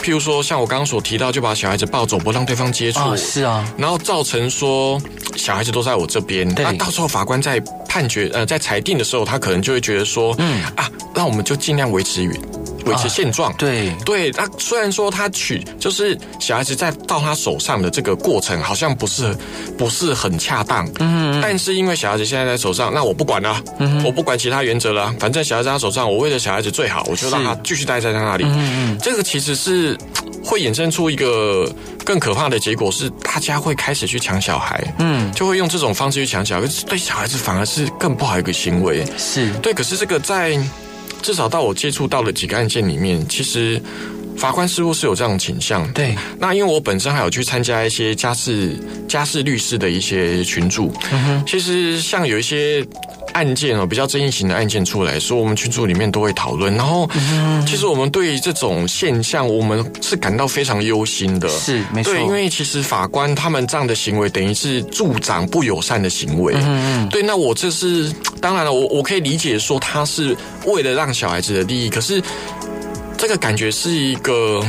[0.00, 5.00] 譬如说像我刚刚所提到，就把小孩子抱走，不让对方接触，哦，是啊，然后造成说
[5.36, 12.30] 小孩子都在我这边，那到时候法官在判决呃在裁定的时候，他可能就会觉得说，嗯啊，那我们就尽量维持于。
[12.86, 13.92] 维持现状，啊，对。
[14.04, 19.36] 对，他虽然说他取就是小孩子在到他手上的这个过程好像不是
[19.76, 29.96] 不是很恰当，嗯，但是因为小孩子现在在手上，那我不管了，嗯，我不管其他原则了，反正小孩子在他手上，我为了小孩子最好，我就让他继续待在他那里，嗯嗯，这个其实是
[30.44, 31.70] 会衍生出一个
[32.04, 39.50] 更可怕的结果，是大家会开始去抢小孩，嗯，就会用这种方式去抢小孩，对小孩子反而是更不好一个行为，是。
[39.54, 40.56] 对，可是这个在。
[41.26, 43.82] 至少到我接触到的几个案件里面，其实
[44.36, 45.92] 法官似乎是有这样倾向。
[45.92, 50.92] 对，那因为我本身还有去参加一些家事家事律师的一些群组，
[51.44, 52.86] 其实像有一些。
[53.36, 56.74] 案件哦，比较争议型的案件出来，所以我们群组里面都会讨论。
[56.74, 57.06] 然后，
[57.66, 61.46] 其实我们对于这种现象，我们是感到非常忧心的。
[61.50, 62.14] 是，没错。
[62.14, 66.54] 对，因为其实法官他们这样的行为，等于是助长不友善的行为。
[66.54, 67.08] 嗯嗯。
[67.10, 72.22] 对，那我这是当然了，我我可以理解说他是为了让小孩子的利益，可是
[73.18, 74.64] 这个感觉是一个。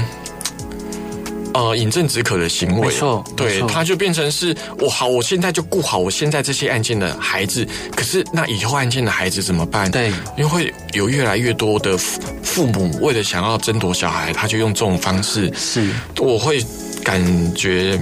[1.53, 9.89] 呃，饮鸩止渴的行为，没错，对，他就变成是我好，我现在就顾好我现在这些案件的孩子，可是那以后案件的孩子怎么办？
[9.89, 16.63] 对，因为会有越来越多的父母为了想要争夺小孩，他就用这种方式，是，我会
[17.03, 17.21] 感
[17.55, 17.99] 觉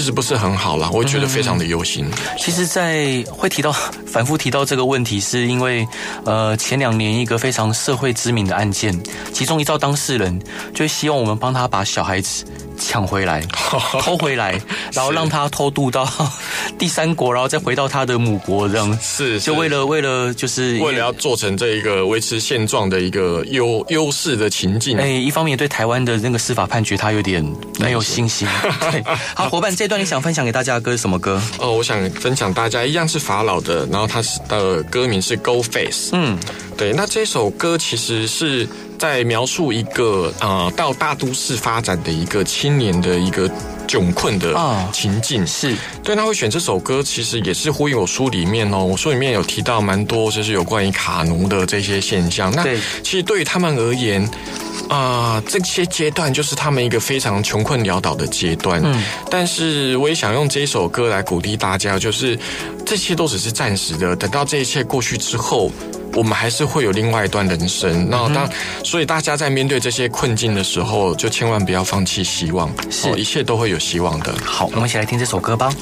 [0.00, 2.06] 其实不是很好啦，我会觉得非常的忧心。
[2.06, 3.70] 嗯，其实，在会提到
[4.06, 5.86] 反复提到这个问题，是因为
[6.24, 8.98] 呃，前两年一个非常社会知名的案件，
[9.34, 10.40] 其中一遭当事人
[10.72, 12.46] 就希望我们帮他把小孩子。
[12.82, 13.42] 抢回来，
[14.00, 14.58] 偷回来，
[14.94, 16.10] 然后让他偷渡到
[16.78, 24.96] 第三国，然后再回到他的母国，这样是，是就为了为了就是为了要做成这一个维持现状的一个优优势的情境。
[24.96, 27.44] 哎，一方面对台湾的那个司法判决，他有点
[27.78, 28.48] 没有信心。
[28.90, 31.38] 对，好，伙伴，这段你想分享给大家的歌是什么歌？
[31.58, 36.10] 哦，我想分享大家一样是法老的，然后他的歌名是 Go Face。
[36.14, 36.38] 嗯，
[36.78, 38.66] 对，那这首歌其实是。
[39.00, 43.50] 在描述一个呃到大都市发展的一个青年的一个
[43.90, 44.54] 窘困的
[44.92, 45.74] 情境，是
[46.04, 46.14] 对。
[46.14, 48.84] 他会选这首歌，其实也是呼应我书里面哦。
[48.84, 52.54] 我书里面有提到蛮多，就是有关于卡奴的这些现象。
[52.54, 52.62] 那
[53.02, 54.22] 其实对于他们而言，
[54.88, 58.80] 啊、呃，这些阶段就是他们一个非常穷困潦倒的阶段。
[58.84, 62.38] 嗯，但是我也想用这首歌来鼓励大家，就是
[62.86, 65.72] 这些都只是暂时的，等到这一切过去之后。
[66.14, 68.48] 我们还是会有另外一段人生，那当
[68.84, 74.34] 所以大家在面对这些困境的时候，就千万不要放弃希望，是一切都会有希望的。
[74.44, 75.72] 好，我们一起来听这首歌吧。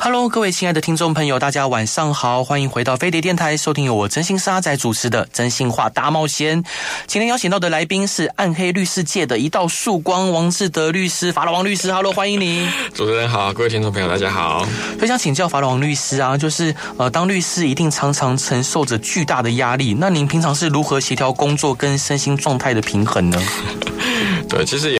[0.00, 6.62] Hello，各位亲爱的听众朋友，大家晚上好，欢迎回到飞碟电台，收听由我真心沙仔主持的《真心话大冒险》。
[7.08, 11.92] 今天邀请到的来宾是暗黑律师界的一道曙光，王志德律师，法老王律师。
[11.92, 12.68] Hello， 欢迎你。
[12.94, 14.64] 主持人好，各位听众朋友，大家好。
[15.00, 23.42] 非常请教法老王律师啊，就是呃，当律师一定常常承受着巨大的压力，那您平常是如何协调工作跟身心状态的平衡呢？
[24.48, 24.98] 对，其实也。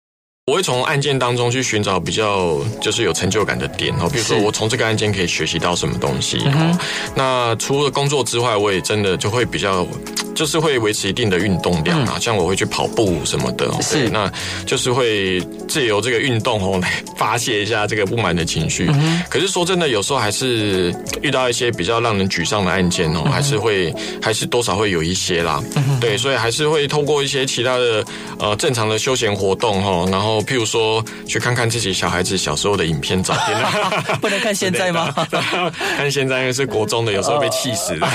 [0.48, 6.78] 我会从案件当中去寻找比较就是有成就感的点哦，比如说我从这个案件可以学习到什么东西哦。
[7.14, 9.86] 那除了工作之外，我也真的就会比较。
[10.34, 14.32] 就是会维持一定的运动量啊，像我会去跑步什么的，是，那
[14.64, 18.88] 就是会借由这个运动哦来发泄一下这个不满的情绪。
[19.28, 25.60] 可是说真的，有时候还是遇到一些比较让人沮丧的案件哦，还是会还是多少会有一些啦。
[26.00, 28.04] 对，所以还是会通过一些其他的
[28.38, 33.58] 呃正常的休闲活动哈，然后譬如说去看看自己小孩子小时候的影片照片。
[34.20, 35.12] 不能看现在吗？
[35.96, 38.08] 看现在因为是国中的，有时候被气死了。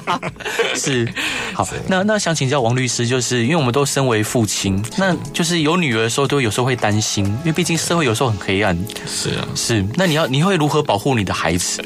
[0.74, 1.06] 是。
[1.54, 8.76] 好，那那想请教王律师，就是因为我们都身为父亲，那就是有女儿的时候，都有时候会担心，因为毕竟社会有时候很黑暗。
[9.06, 9.84] 是啊，是。
[9.94, 11.82] 那你要你会如何保护你的孩子？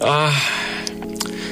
[0.00, 0.32] 啊，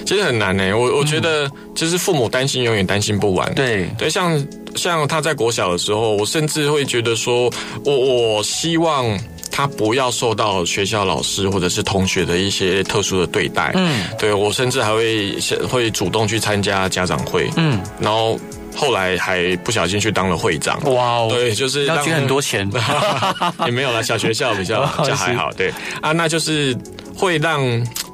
[0.05, 0.72] 其实很难呢。
[0.76, 3.52] 我我觉得，就是父母担心，永远担心不完。
[3.55, 4.38] 对对，像
[4.77, 7.51] 像他在国小的时候，我甚至会觉得说，
[7.85, 9.19] 我我希望。
[9.49, 13.73] 他不要受到学校老师或者是同学的一些特殊的对待。
[13.75, 15.35] 嗯，对，我甚至还会
[15.67, 17.51] 会主动去参加家长会。
[17.57, 18.39] 嗯，然后
[18.75, 20.79] 后来还不小心去当了会长。
[20.93, 22.71] 哇哦，对，就是要捐很多钱，
[23.65, 24.03] 也没有了。
[24.03, 25.51] 小学校比较 比较还好。
[25.55, 26.77] 对啊，那就是
[27.17, 27.62] 会让，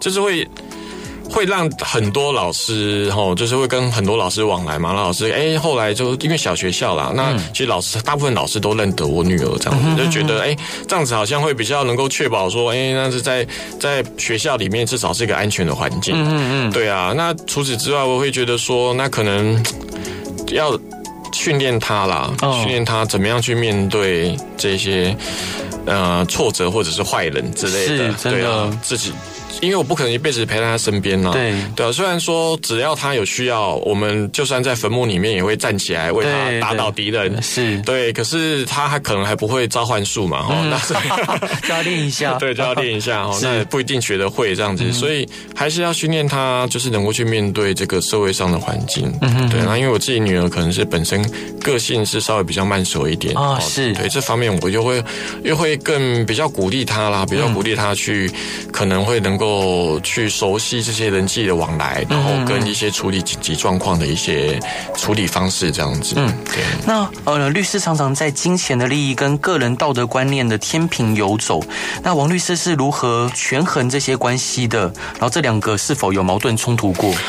[0.00, 0.46] 就是会。
[1.32, 4.92] 会让很多老师吼，就是会跟很多老师往来嘛。
[4.92, 10.54] 老师哎，后来就因为小学校啦，那其实老师大部分老师都认得我女儿这样子，就觉得哎，
[10.86, 13.46] 这样子好像会比较能够确保说，哎，那是在
[13.80, 16.14] 在学校里面至少是一个安全的环境。
[16.14, 17.14] 嗯嗯，对啊。
[17.16, 19.64] 那除此之外，我会觉得说，那可能
[20.48, 20.78] 要
[21.32, 25.16] 训练他啦，训练他怎么样去面对这些
[25.86, 29.12] 呃挫折或者是坏人之类的，对啊，自己。
[29.60, 31.30] 因为我不可能一辈子陪在他身边呢。
[31.32, 37.40] 对对啊，虽然说只要他有需要，我们就算在坟墓里面也会站起来为他打倒敌人。
[37.42, 38.12] 是，对。
[38.12, 40.42] 可是他还可能还不会召唤术嘛？
[40.42, 40.94] 哈，那是
[41.66, 42.34] 就要练一下。
[42.40, 43.38] 对，就要练一下哈。
[43.42, 49.12] 那也不一定学得会这样子，所以还是要训练他，就是能够去面对这个社会上的环境。
[49.20, 49.60] 嗯对。
[49.62, 51.22] 那因为我自己女儿可能是本身
[51.60, 55.02] 个性是稍微比较慢熟一点啊，是对这方面我就会
[55.44, 58.30] 又会更比较鼓励她啦，比较鼓励她去
[58.72, 59.52] 可能会能够。
[59.52, 64.58] 哦，去熟悉这些人际的往来，然后跟一些处理紧急状况的一些
[64.96, 66.14] 处理方式，这样子。
[66.16, 66.62] 嗯，对。
[66.86, 71.60] 那呃，律师常常在金钱的利益跟个人道德观念的天平游走。
[72.02, 74.82] 那王律师是如何权衡这些关系的？
[75.14, 77.12] 然后这两个是否有矛盾冲突过？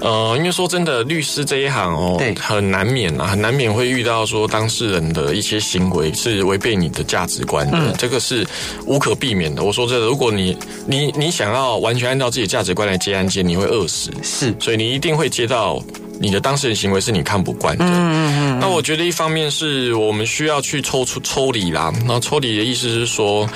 [0.00, 8.46] 呃，因为说真的，律师这一行哦，对，很难免啊，很难免会遇到说当事人的一些行为是违背你的价值观的，嗯、这个是
[8.86, 9.64] 无可避免的。
[9.64, 14.10] 我说真的，如果你你你想要完全按照自己的价值观来接案件，你会饿死。
[14.22, 15.82] 是，所以你一定会接到。
[16.20, 18.58] 你的当事人行为是你看不惯的，嗯嗯嗯。
[18.58, 21.92] 那我觉得一方面是我们需要去抽出抽离啦。
[22.08, 23.48] 那抽离的意思是说，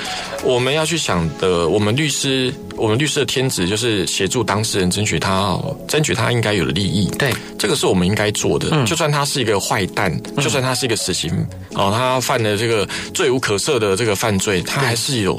[0.45, 7.09] 我们要去想的，我们律师，我们律师的天职就是协助当事人争取他争取他应该有的利益。
[7.19, 8.85] 对，这个是我们应该做的。
[8.85, 11.31] 就算他是一个坏蛋，就算他是一个死刑
[11.75, 15.39] 哦，他犯了这个罪无可赦的这个犯罪，他还是有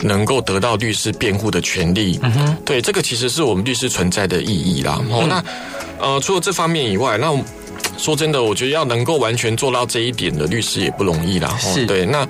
[0.00, 2.18] 能够得到律师辩护的权利。
[2.22, 5.00] 嗯哼，对，这个其实是我们律师存在的意义啦。
[5.10, 5.42] 哦，那。
[6.02, 7.30] 呃，除了这方面以外，那
[8.00, 11.54] 说真的，我觉得要能够完全做到这一点的律师也不容易啦。
[11.60, 12.06] 是，对。
[12.06, 12.26] 那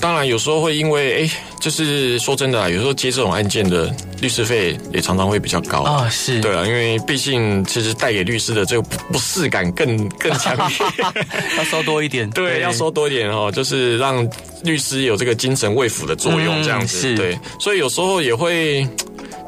[0.00, 6.08] 当然有时候会因为，哎，就是说真的啊，有时候接这种案件的律师费也常常会比较高啊。
[6.08, 10.76] 是，对啊，因为毕竟其实带给律师的这个不适感更更强烈，
[11.58, 12.30] 要收多一点。
[12.30, 14.24] 对，要收多一点哦，就是让
[14.62, 17.12] 律师有这个精神慰抚的作用，这样子。
[17.16, 18.86] 对，所以有时候也会。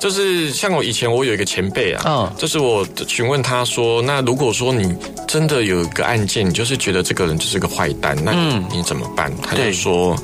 [0.00, 4.92] 就是像我以前，我有一个前辈啊，嗯，就是我询问他说，那如果说你
[5.28, 9.30] 真的有一个案件，你就是觉得这个人就是个坏蛋，那你你怎么办？
[9.42, 10.16] 他就说，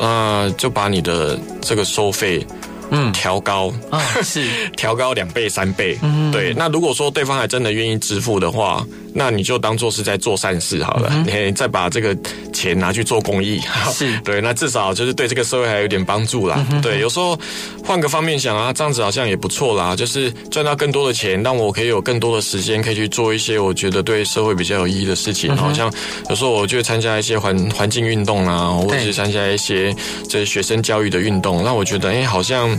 [0.00, 2.44] 呃，就把你的这个收费。
[2.94, 6.52] 嗯，调高啊，是 调高两倍三倍，嗯，对。
[6.54, 12.14] 那如果说对方还真的愿意支付的话，那你就当做是在做善事好了，你、嗯、再把这个
[12.52, 14.42] 钱拿去做公益， 是 对。
[14.42, 16.64] 那至少就是对这个社会还有点帮助啦。
[16.70, 17.38] 嗯、对，有时候
[17.82, 25.56] 换个方面想啊，这样子好像也不错啦，就是赚到更多的钱，让我可以有更多的时间可以去做一些我觉得对社会比较有意义的事情。
[25.56, 25.92] 好、嗯、像
[26.28, 29.94] 有时候我就会参加一些环环境运动啊，或者是参加一些
[30.28, 32.78] 这学生教育的运动，那我觉得哎、欸，好像。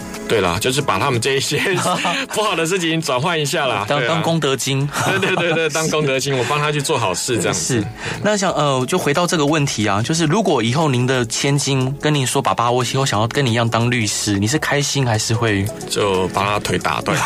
[0.31, 1.59] 对啦，就是把他们这一些
[2.33, 4.87] 不好的事情转换一下啦，当当功德金。
[5.05, 7.81] 对对对对， 当功德金，我帮他去做好事，这样子。
[7.81, 7.85] 是。
[8.23, 17.17] 那想呃，就回到这个问题啊，就是如果以后您的千金跟您说，爸爸，我以后想要跟你一样当律师，你是开心还是会就把他腿打断？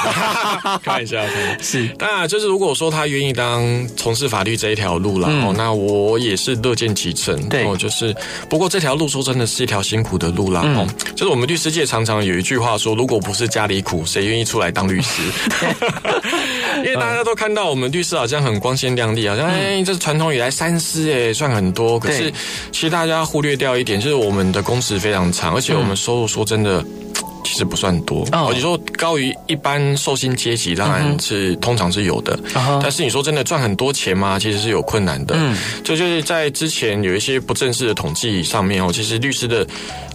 [0.81, 1.21] 看一下，
[1.61, 1.87] 是。
[1.89, 7.39] 当然，就是如果说他愿意当从事法律这一条路了，哦，那我也是乐见其成。
[7.49, 8.15] 对，就是
[8.49, 10.63] 不过这条路说真的是一条辛苦的路啦。
[10.63, 12.94] 哦，就是我们律师界常常有一句话说。
[12.95, 15.21] 如果不是家里苦，谁愿意出来当律师？
[16.77, 21.99] 因为大家都看到我们律师好像很光鲜亮丽，好像哎，这是传统以来三师哎，算很多。
[21.99, 22.31] 可是
[22.71, 26.83] 其实大家忽略掉一点，就是我们的工时非常长，而且我们收入说真的。
[27.43, 28.51] 其实不算多哦。
[28.53, 32.37] 你说高于一般受薪阶级，当然是、嗯、通常是有的。
[32.53, 34.37] uh 但是你说真的赚很多钱吗？
[34.39, 35.35] 其实是有困难的。
[35.37, 39.65] 嗯，就就是在之前有一些不正式的统计上面哦，其实律师的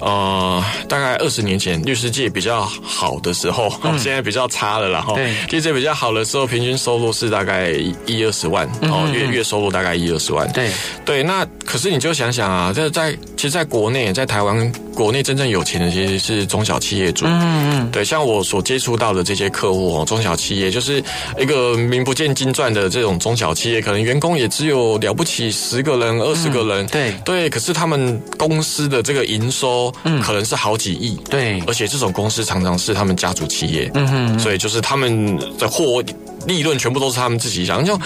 [0.01, 5.01] 呃，大概二十年前律师界比较好的时候，嗯、现在比较差了啦。
[5.01, 7.71] 哈对，其实比较好的时候，平均收入是大概
[8.07, 10.51] 一二十万哦，月月收入大概一二十万。
[10.53, 10.71] 对
[11.05, 17.25] 对，那可是你就想想啊，这在其实在国内，在台湾国内真正有钱的其实是中小企业主。
[17.25, 21.03] 嗯嗯，对，像我所接触到的这些客户哦，中小企业就是
[21.39, 27.15] 一个名不见经传的这种中小企业，可能员工也只有了不起十个人、二十个人，对。
[27.25, 36.05] 对，可是他们公司的这个营收，嗯，可能是好几亿，对，而且这种公司常常是他们家族企业，嗯哼，所以就是他们的货
[36.47, 37.99] 利润全部都是他们自己想，就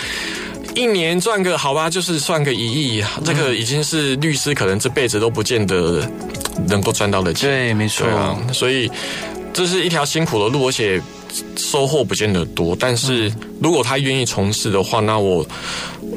[0.75, 6.09] 一年赚个好吧，就是算个一亿，这个已经是律师可能这辈子都不见得。
[6.69, 8.89] 能够赚到的钱，对，没错，啊，所以
[9.53, 11.03] 这是一条辛苦的路，而且
[11.57, 15.47] 收获不见得多，但是如果他愿意从事的话，那我。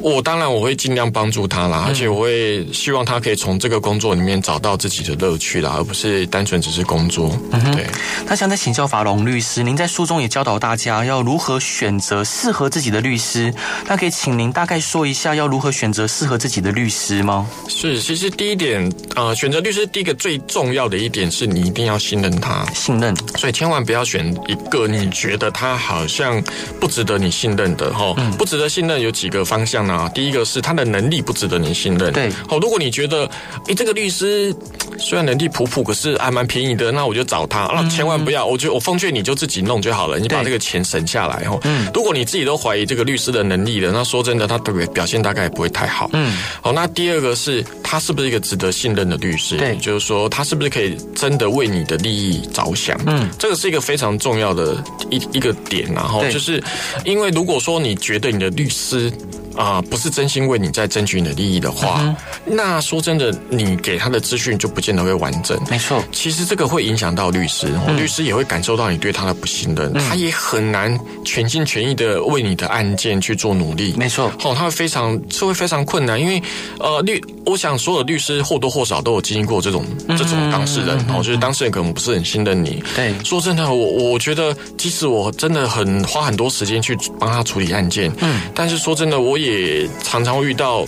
[0.00, 7.36] 我当然我会尽量帮助他啦，而且我会希望他可以从这个工作里面找到自己的乐趣啦，而不是单纯只是工作。
[7.50, 7.84] 嗯。
[8.24, 13.52] 那想再请教法龙律师，您在书中也教导大家要如何选择适合自己的律师，
[13.88, 17.48] 那可以请您大概说一下要如何选择适合自己的律师吗？
[17.66, 26.42] 是，其实第一点，呃，选择律师第一个最重要的一点是你一定要信任他，信任，所以千万不要选一个你觉得他好像
[26.78, 29.78] 不值得你信任的哈，不值得信任有几个方向。
[29.88, 32.12] 啊，第一个是他的能力不值得你信任。
[32.12, 33.30] 对，好，如果你觉得，
[33.68, 34.54] 诶，这个律师
[34.98, 37.70] 虽然能力普普，可是还蛮便宜的，那我就找他。
[37.74, 41.44] 那千万不要，我觉得我奉劝你就自己弄就好了，你把这个钱省下来。
[41.46, 46.10] 哦，嗯，如果你自己都怀疑这个律师的能力了，那说真的，他对表现大概也不会太好。
[46.12, 49.56] 嗯，好，那第二个是他是不是一个值得信任的律师？
[49.56, 52.98] 对，就是说他是不是可以真的为你的利益着想？
[53.06, 54.76] 嗯，这个是一个非常重要的
[55.10, 55.92] 一一个点。
[55.92, 56.62] 然后就是
[57.04, 59.12] 因为如果说你觉得你的律师。
[59.56, 62.14] 啊、呃，不是真心为你在争取你的利益的话，嗯、
[62.46, 65.60] 那说真的，你给他的资讯就不见得会完整。
[65.68, 73.92] 没错，其实这个会影响到律师，嗯、律师也会感受到你对他的不信任，嗯、他也很难全心全意的为你的案件去做努力。
[73.96, 76.40] 没错，哦，他会非常，是会非常困难，因为
[76.78, 82.80] 呃，律，我想所有律师或多或少都有经历过这种这种当事人，哦、嗯，就是当事人可能不是很信任你。
[82.94, 84.56] 对，说真的，我我觉得，
[84.88, 89.86] 即使我真的很花很多时间去帮他处理案件，嗯，但是说真的，我也。
[90.02, 90.86] 常常会遇到，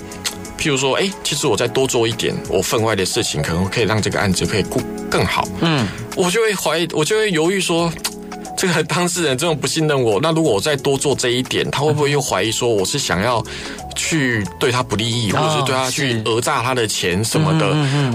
[0.59, 5.47] 譬如说，哎，其实我再多做一点我分外的事情，可能可以让这个案子可以更更好。
[5.61, 5.87] 嗯，
[6.17, 7.93] 我就会怀疑，我就会犹豫说，
[8.57, 13.45] 这个当事人这种不信任我，那如果我再多做这一点，他会不会又怀疑说我是想要
[13.95, 17.69] 去对他不利益，或者是对他去讹诈他的钱什么的？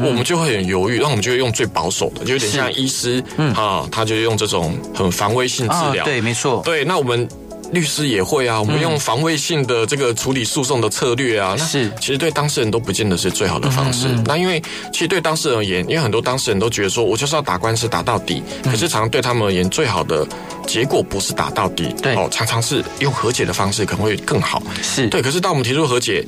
[0.06, 3.24] 我们就会很犹豫，那我们就会用最保守的，就有点像医师
[3.56, 6.04] 啊，他就用这种很防卫性治疗。
[6.06, 6.62] 对，没错。
[6.66, 7.28] 对，那我们。
[7.72, 14.08] 律师也会啊，我们用防卫性的这个处理诉讼的策略啊，那是其实对当事人都不见得是最好的方式。
[14.26, 14.62] 那因为
[14.94, 20.26] 其实对当事人而言，因为很多当事人都觉得说我就是要打官司打到底，可是常常对他们而言，最好的
[20.66, 24.62] 结果不是打到底，对哦，常常是用和解的方式可能会更好。
[24.82, 26.26] 是对，可是当我们提出和解、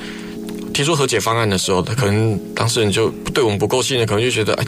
[0.73, 4.65] 提出和解方案的时候，他可能当事人就对我们不够信任，可能就觉得哎。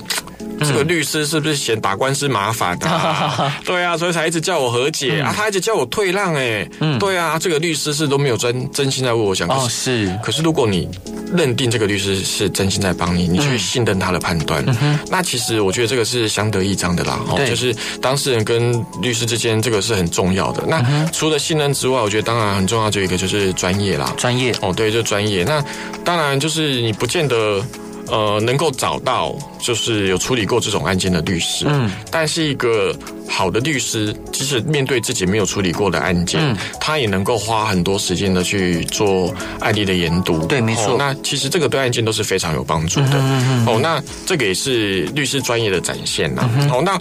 [0.59, 3.57] 这个律师是不是嫌打官司麻烦啊？
[3.65, 6.67] 对啊，所以才一直叫我和解啊，他一直叫我退让哎。
[6.79, 9.47] 嗯，对啊，这个律师是都没有真真心在为我想。
[9.49, 10.13] 哦，是。
[10.23, 10.87] 可是如果你
[11.35, 14.63] 认定这个律师是真心在帮你，你去信任他的判断，
[15.09, 17.19] 那其实我觉得这个是相得益彰的啦。
[17.27, 20.63] 哦，就是当事人跟律师之间这个是很重要的。
[20.67, 24.13] 那除了信任之外，我觉得当然很重要就一个就是专业啦。
[24.17, 25.43] 专业哦，对，就专业。
[25.43, 25.63] 那
[26.03, 27.63] 当然就是你不见得。
[28.09, 32.95] 呃，能够找到就是有处理过这种案件的律师，嗯，但是一个
[33.27, 40.95] 好的律师，即使面对自己没有处理过的案件，嗯，他也能够花很多时间的去做案例的研读，对，没错。
[40.97, 43.65] 那其实这个对案件都是非常有帮助的，嗯嗯。
[43.67, 46.49] 哦，那这个也是律师专业的展现呐。
[46.71, 46.99] 哦，那。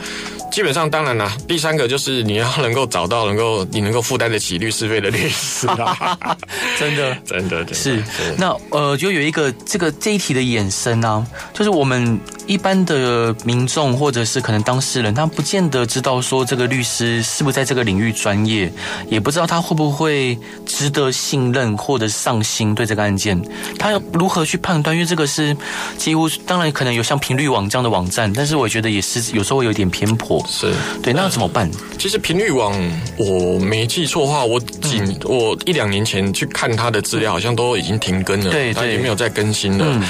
[0.59, 1.33] 基本上，当然啦。
[1.47, 6.19] 第三个就是你要能够找到能够你能够负担得起律师费的律师啊。
[6.77, 7.97] 真的，真的，真的是。
[7.99, 8.03] 是
[8.37, 12.19] 那呃，就有一个这个这一题的衍生啊，就是我们
[12.49, 18.73] 一般的民众或者是可能当事人，他不见得知道说这个律师是不是在这个领域专业，
[19.09, 23.39] 也不知道他会不会值得信任或者上心对这个案件，
[23.79, 24.97] 他要如何去判断？
[24.97, 25.55] 因为这个是
[25.99, 30.43] 几乎当然可能有像频率网这样的网站，但是我觉得也是有时候会有点偏颇。
[30.49, 30.73] 是
[31.03, 31.71] 对，那怎么办？
[31.99, 32.73] 其实频率网，
[33.19, 40.03] 我没记错的话，我几、我一两年前去看他的资料，好像都已经停更了，对，他也没有再更新了。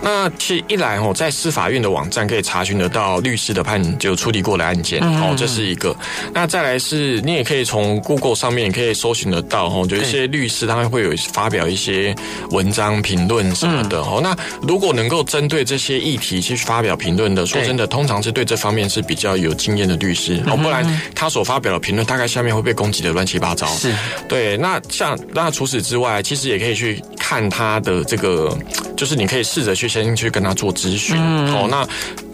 [0.00, 5.94] 那其实一来哦，在司法院的网站可以查询得到律师的判就处理过的案件，哦、嗯，这是一个。
[6.32, 12.14] 那再来是，你也可以从 Google 上面也可以搜寻得到，哦，就一些律师他们会有发表一些
[12.50, 14.22] 文章评论什么的，哦、嗯。
[14.22, 23.66] 那如果能够针对这些议题去发表评论的，说真的，通常是对这方面是比较有经验的律师，哦，不然他所发表的评论大概下面会被攻击的乱七八糟。
[23.66, 23.92] 是
[24.28, 24.56] 对。
[24.56, 28.56] 那像那除此之外，其实也可以去看他的这个，
[28.96, 31.16] 就是你可以试着去先去跟他做咨询。
[31.16, 31.88] 哦，那。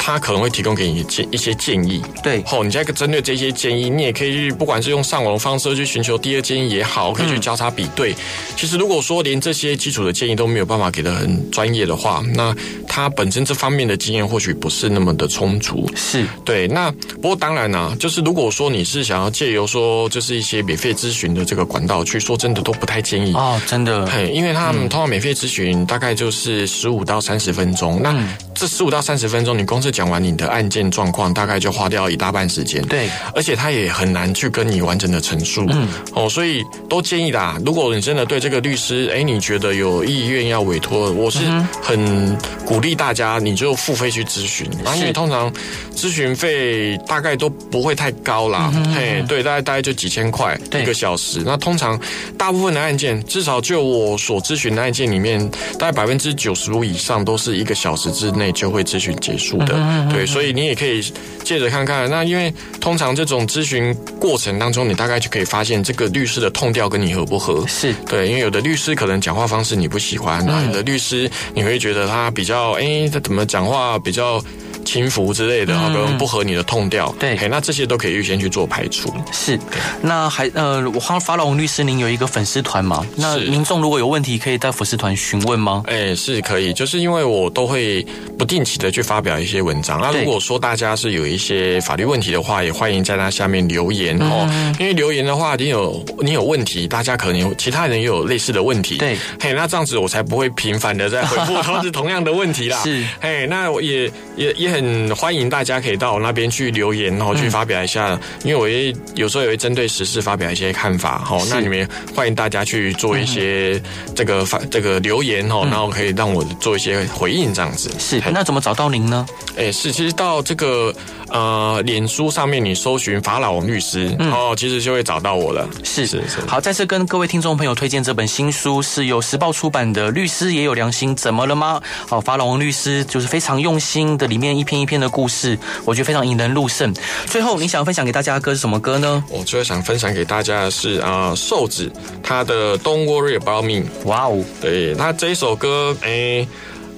[0.09, 8.12] 他可能会提供给你建一些建议，对，好，你再针对这些建议，你也可以去，不管是用上网的方式去寻求第二建议也好，可以去交叉比对。
[8.12, 8.16] 嗯、
[8.56, 12.56] 其实如果说连这些基础的建议都没有办法给的很专业的话，那
[12.86, 15.86] 他本身这方面的经验或许不是那么的充足。
[15.94, 16.66] 是对。
[16.68, 16.90] 那
[17.20, 28.38] 不过当然呢、啊，就是如果说你是想要借由说就是一些免费咨询的这个管道去说，真的都不太建议哦，真的，嘿，因为他们通常免费咨询大概就是十五到三十分钟，嗯、那。
[28.59, 32.80] 这十五到三十分钟，你光是讲完你的案件状况，大概就花掉一大半时间。
[32.82, 35.66] 对，而且他也很难去跟你完整的陈述。
[35.70, 41.40] 嗯，哦，所以都建议啦，如果你真的对这个律师，哎，你觉得有意愿要委托，我是
[41.82, 45.53] 很鼓励大家，你就付费去咨询，因为通常
[45.96, 48.72] 咨询费大概都不会太高啦。
[48.94, 51.42] 嘿，对，大概大概就几千块一个小时。
[51.44, 51.99] 那通常
[52.36, 55.44] 大部分的案件，至少就我所咨询的案件里面，
[55.76, 59.88] 大概百分之九十五以上都是一个小时之内就会咨询结束的。
[60.11, 61.03] 对，所以你也可以
[61.45, 62.09] 借着看看。
[62.11, 67.66] 那因为通常这种咨询过程当中，你大概就可以发现这个律师的 tone 调跟你合不合。
[67.66, 74.43] 是对，因为有的律师可能讲话方式你不喜欢，那有的律师你会觉得他比较，哎，他怎么讲话比较。
[74.89, 79.12] 轻浮之类的，可能不合你的 tone 调，对，那这些都可以预先去做排除。
[79.30, 79.59] 是，
[80.01, 83.07] 那还呃，我法老王律师，您有一个粉丝团吗？
[83.14, 85.82] 那民众如果有问题，可以在粉丝团询问吗？
[85.89, 88.03] 哎，是可以，就是因为我都会
[88.39, 90.01] 不定期的去发表一些文章。
[90.01, 94.49] 那如果说大家是有一些法律问题的话，也欢迎在那下面留言哦。
[94.80, 102.80] 因为留言的话，你有你有问题，大家可能有其他人也有类似的问题，对，嘿，那这样子我才不会频繁的在回复 都是同样的问题啦。
[102.82, 104.77] 是，嘿，那我也也也很。
[104.82, 111.38] 嗯，欢迎大家可以到我那边去留言，然后去发表一下，嗯、因为我也有时候也会针对时事发表一些看法，哈。
[111.50, 113.80] 那你们欢迎大家去做一些
[114.14, 117.90] 这个发、嗯、这个留言，哈，然后可以让我做一些回应，这样子。
[117.98, 119.26] 是，那怎么找到您呢？
[119.56, 120.94] 哎，是，其实到这个
[121.28, 125.68] 呃，脸书上面你搜寻法老王律师，嗯、哦，其实就会找到我了。
[125.84, 126.40] 是是是。
[126.46, 136.92] 好，再次跟各位听众朋友推荐这本新书，是由时报出版的《律师也有良心，怎么了吗？》好，法老王律师就是非常用心的，里面一篇一篇的故事，我觉得非常引人入胜。
[137.26, 139.22] 最后，你想分享给大家的歌是什么歌呢？
[139.30, 141.90] 我最后想分享给大家的是啊，瘦子
[142.22, 143.82] 他的《Don't Worry About Me》。
[144.04, 146.46] 哇哦，对，那这一首歌，哎。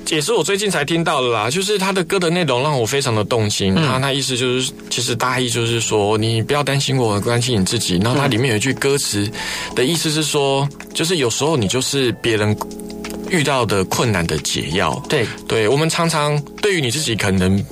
[0.08, 3.76] 也是我最近才听到的啦，就是他的歌的内容让我非常的动心。
[3.76, 7.96] 他那意思就是，其实大意就是说，你不要担心我，关心你自己。
[8.02, 9.30] 然后他里面有一句歌词
[9.76, 12.56] 的意思是说，就是有时候你就是别人
[13.30, 15.00] 遇到的困难的解药。
[15.08, 17.64] 对，对我们常常对于你自己可能。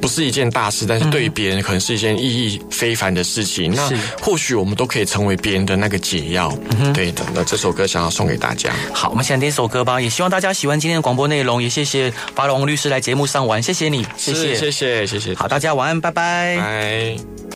[0.00, 3.72] 不是一件大事，但是对于别人可能是一件意义非凡的事情。
[3.72, 3.90] 嗯、那
[4.22, 6.56] 或许我们都可以成为别人的那个解药。
[6.78, 8.70] 嗯、对的，那这首歌想要送给大家。
[8.94, 10.00] 好，我们先来听首歌吧。
[10.00, 11.62] 也希望大家喜欢今天的广播内容。
[11.62, 15.34] 也谢谢法龙律师来节目上玩，谢谢你，谢谢，谢谢，谢谢。
[15.34, 17.40] 好，大家晚安，拜拜，拜。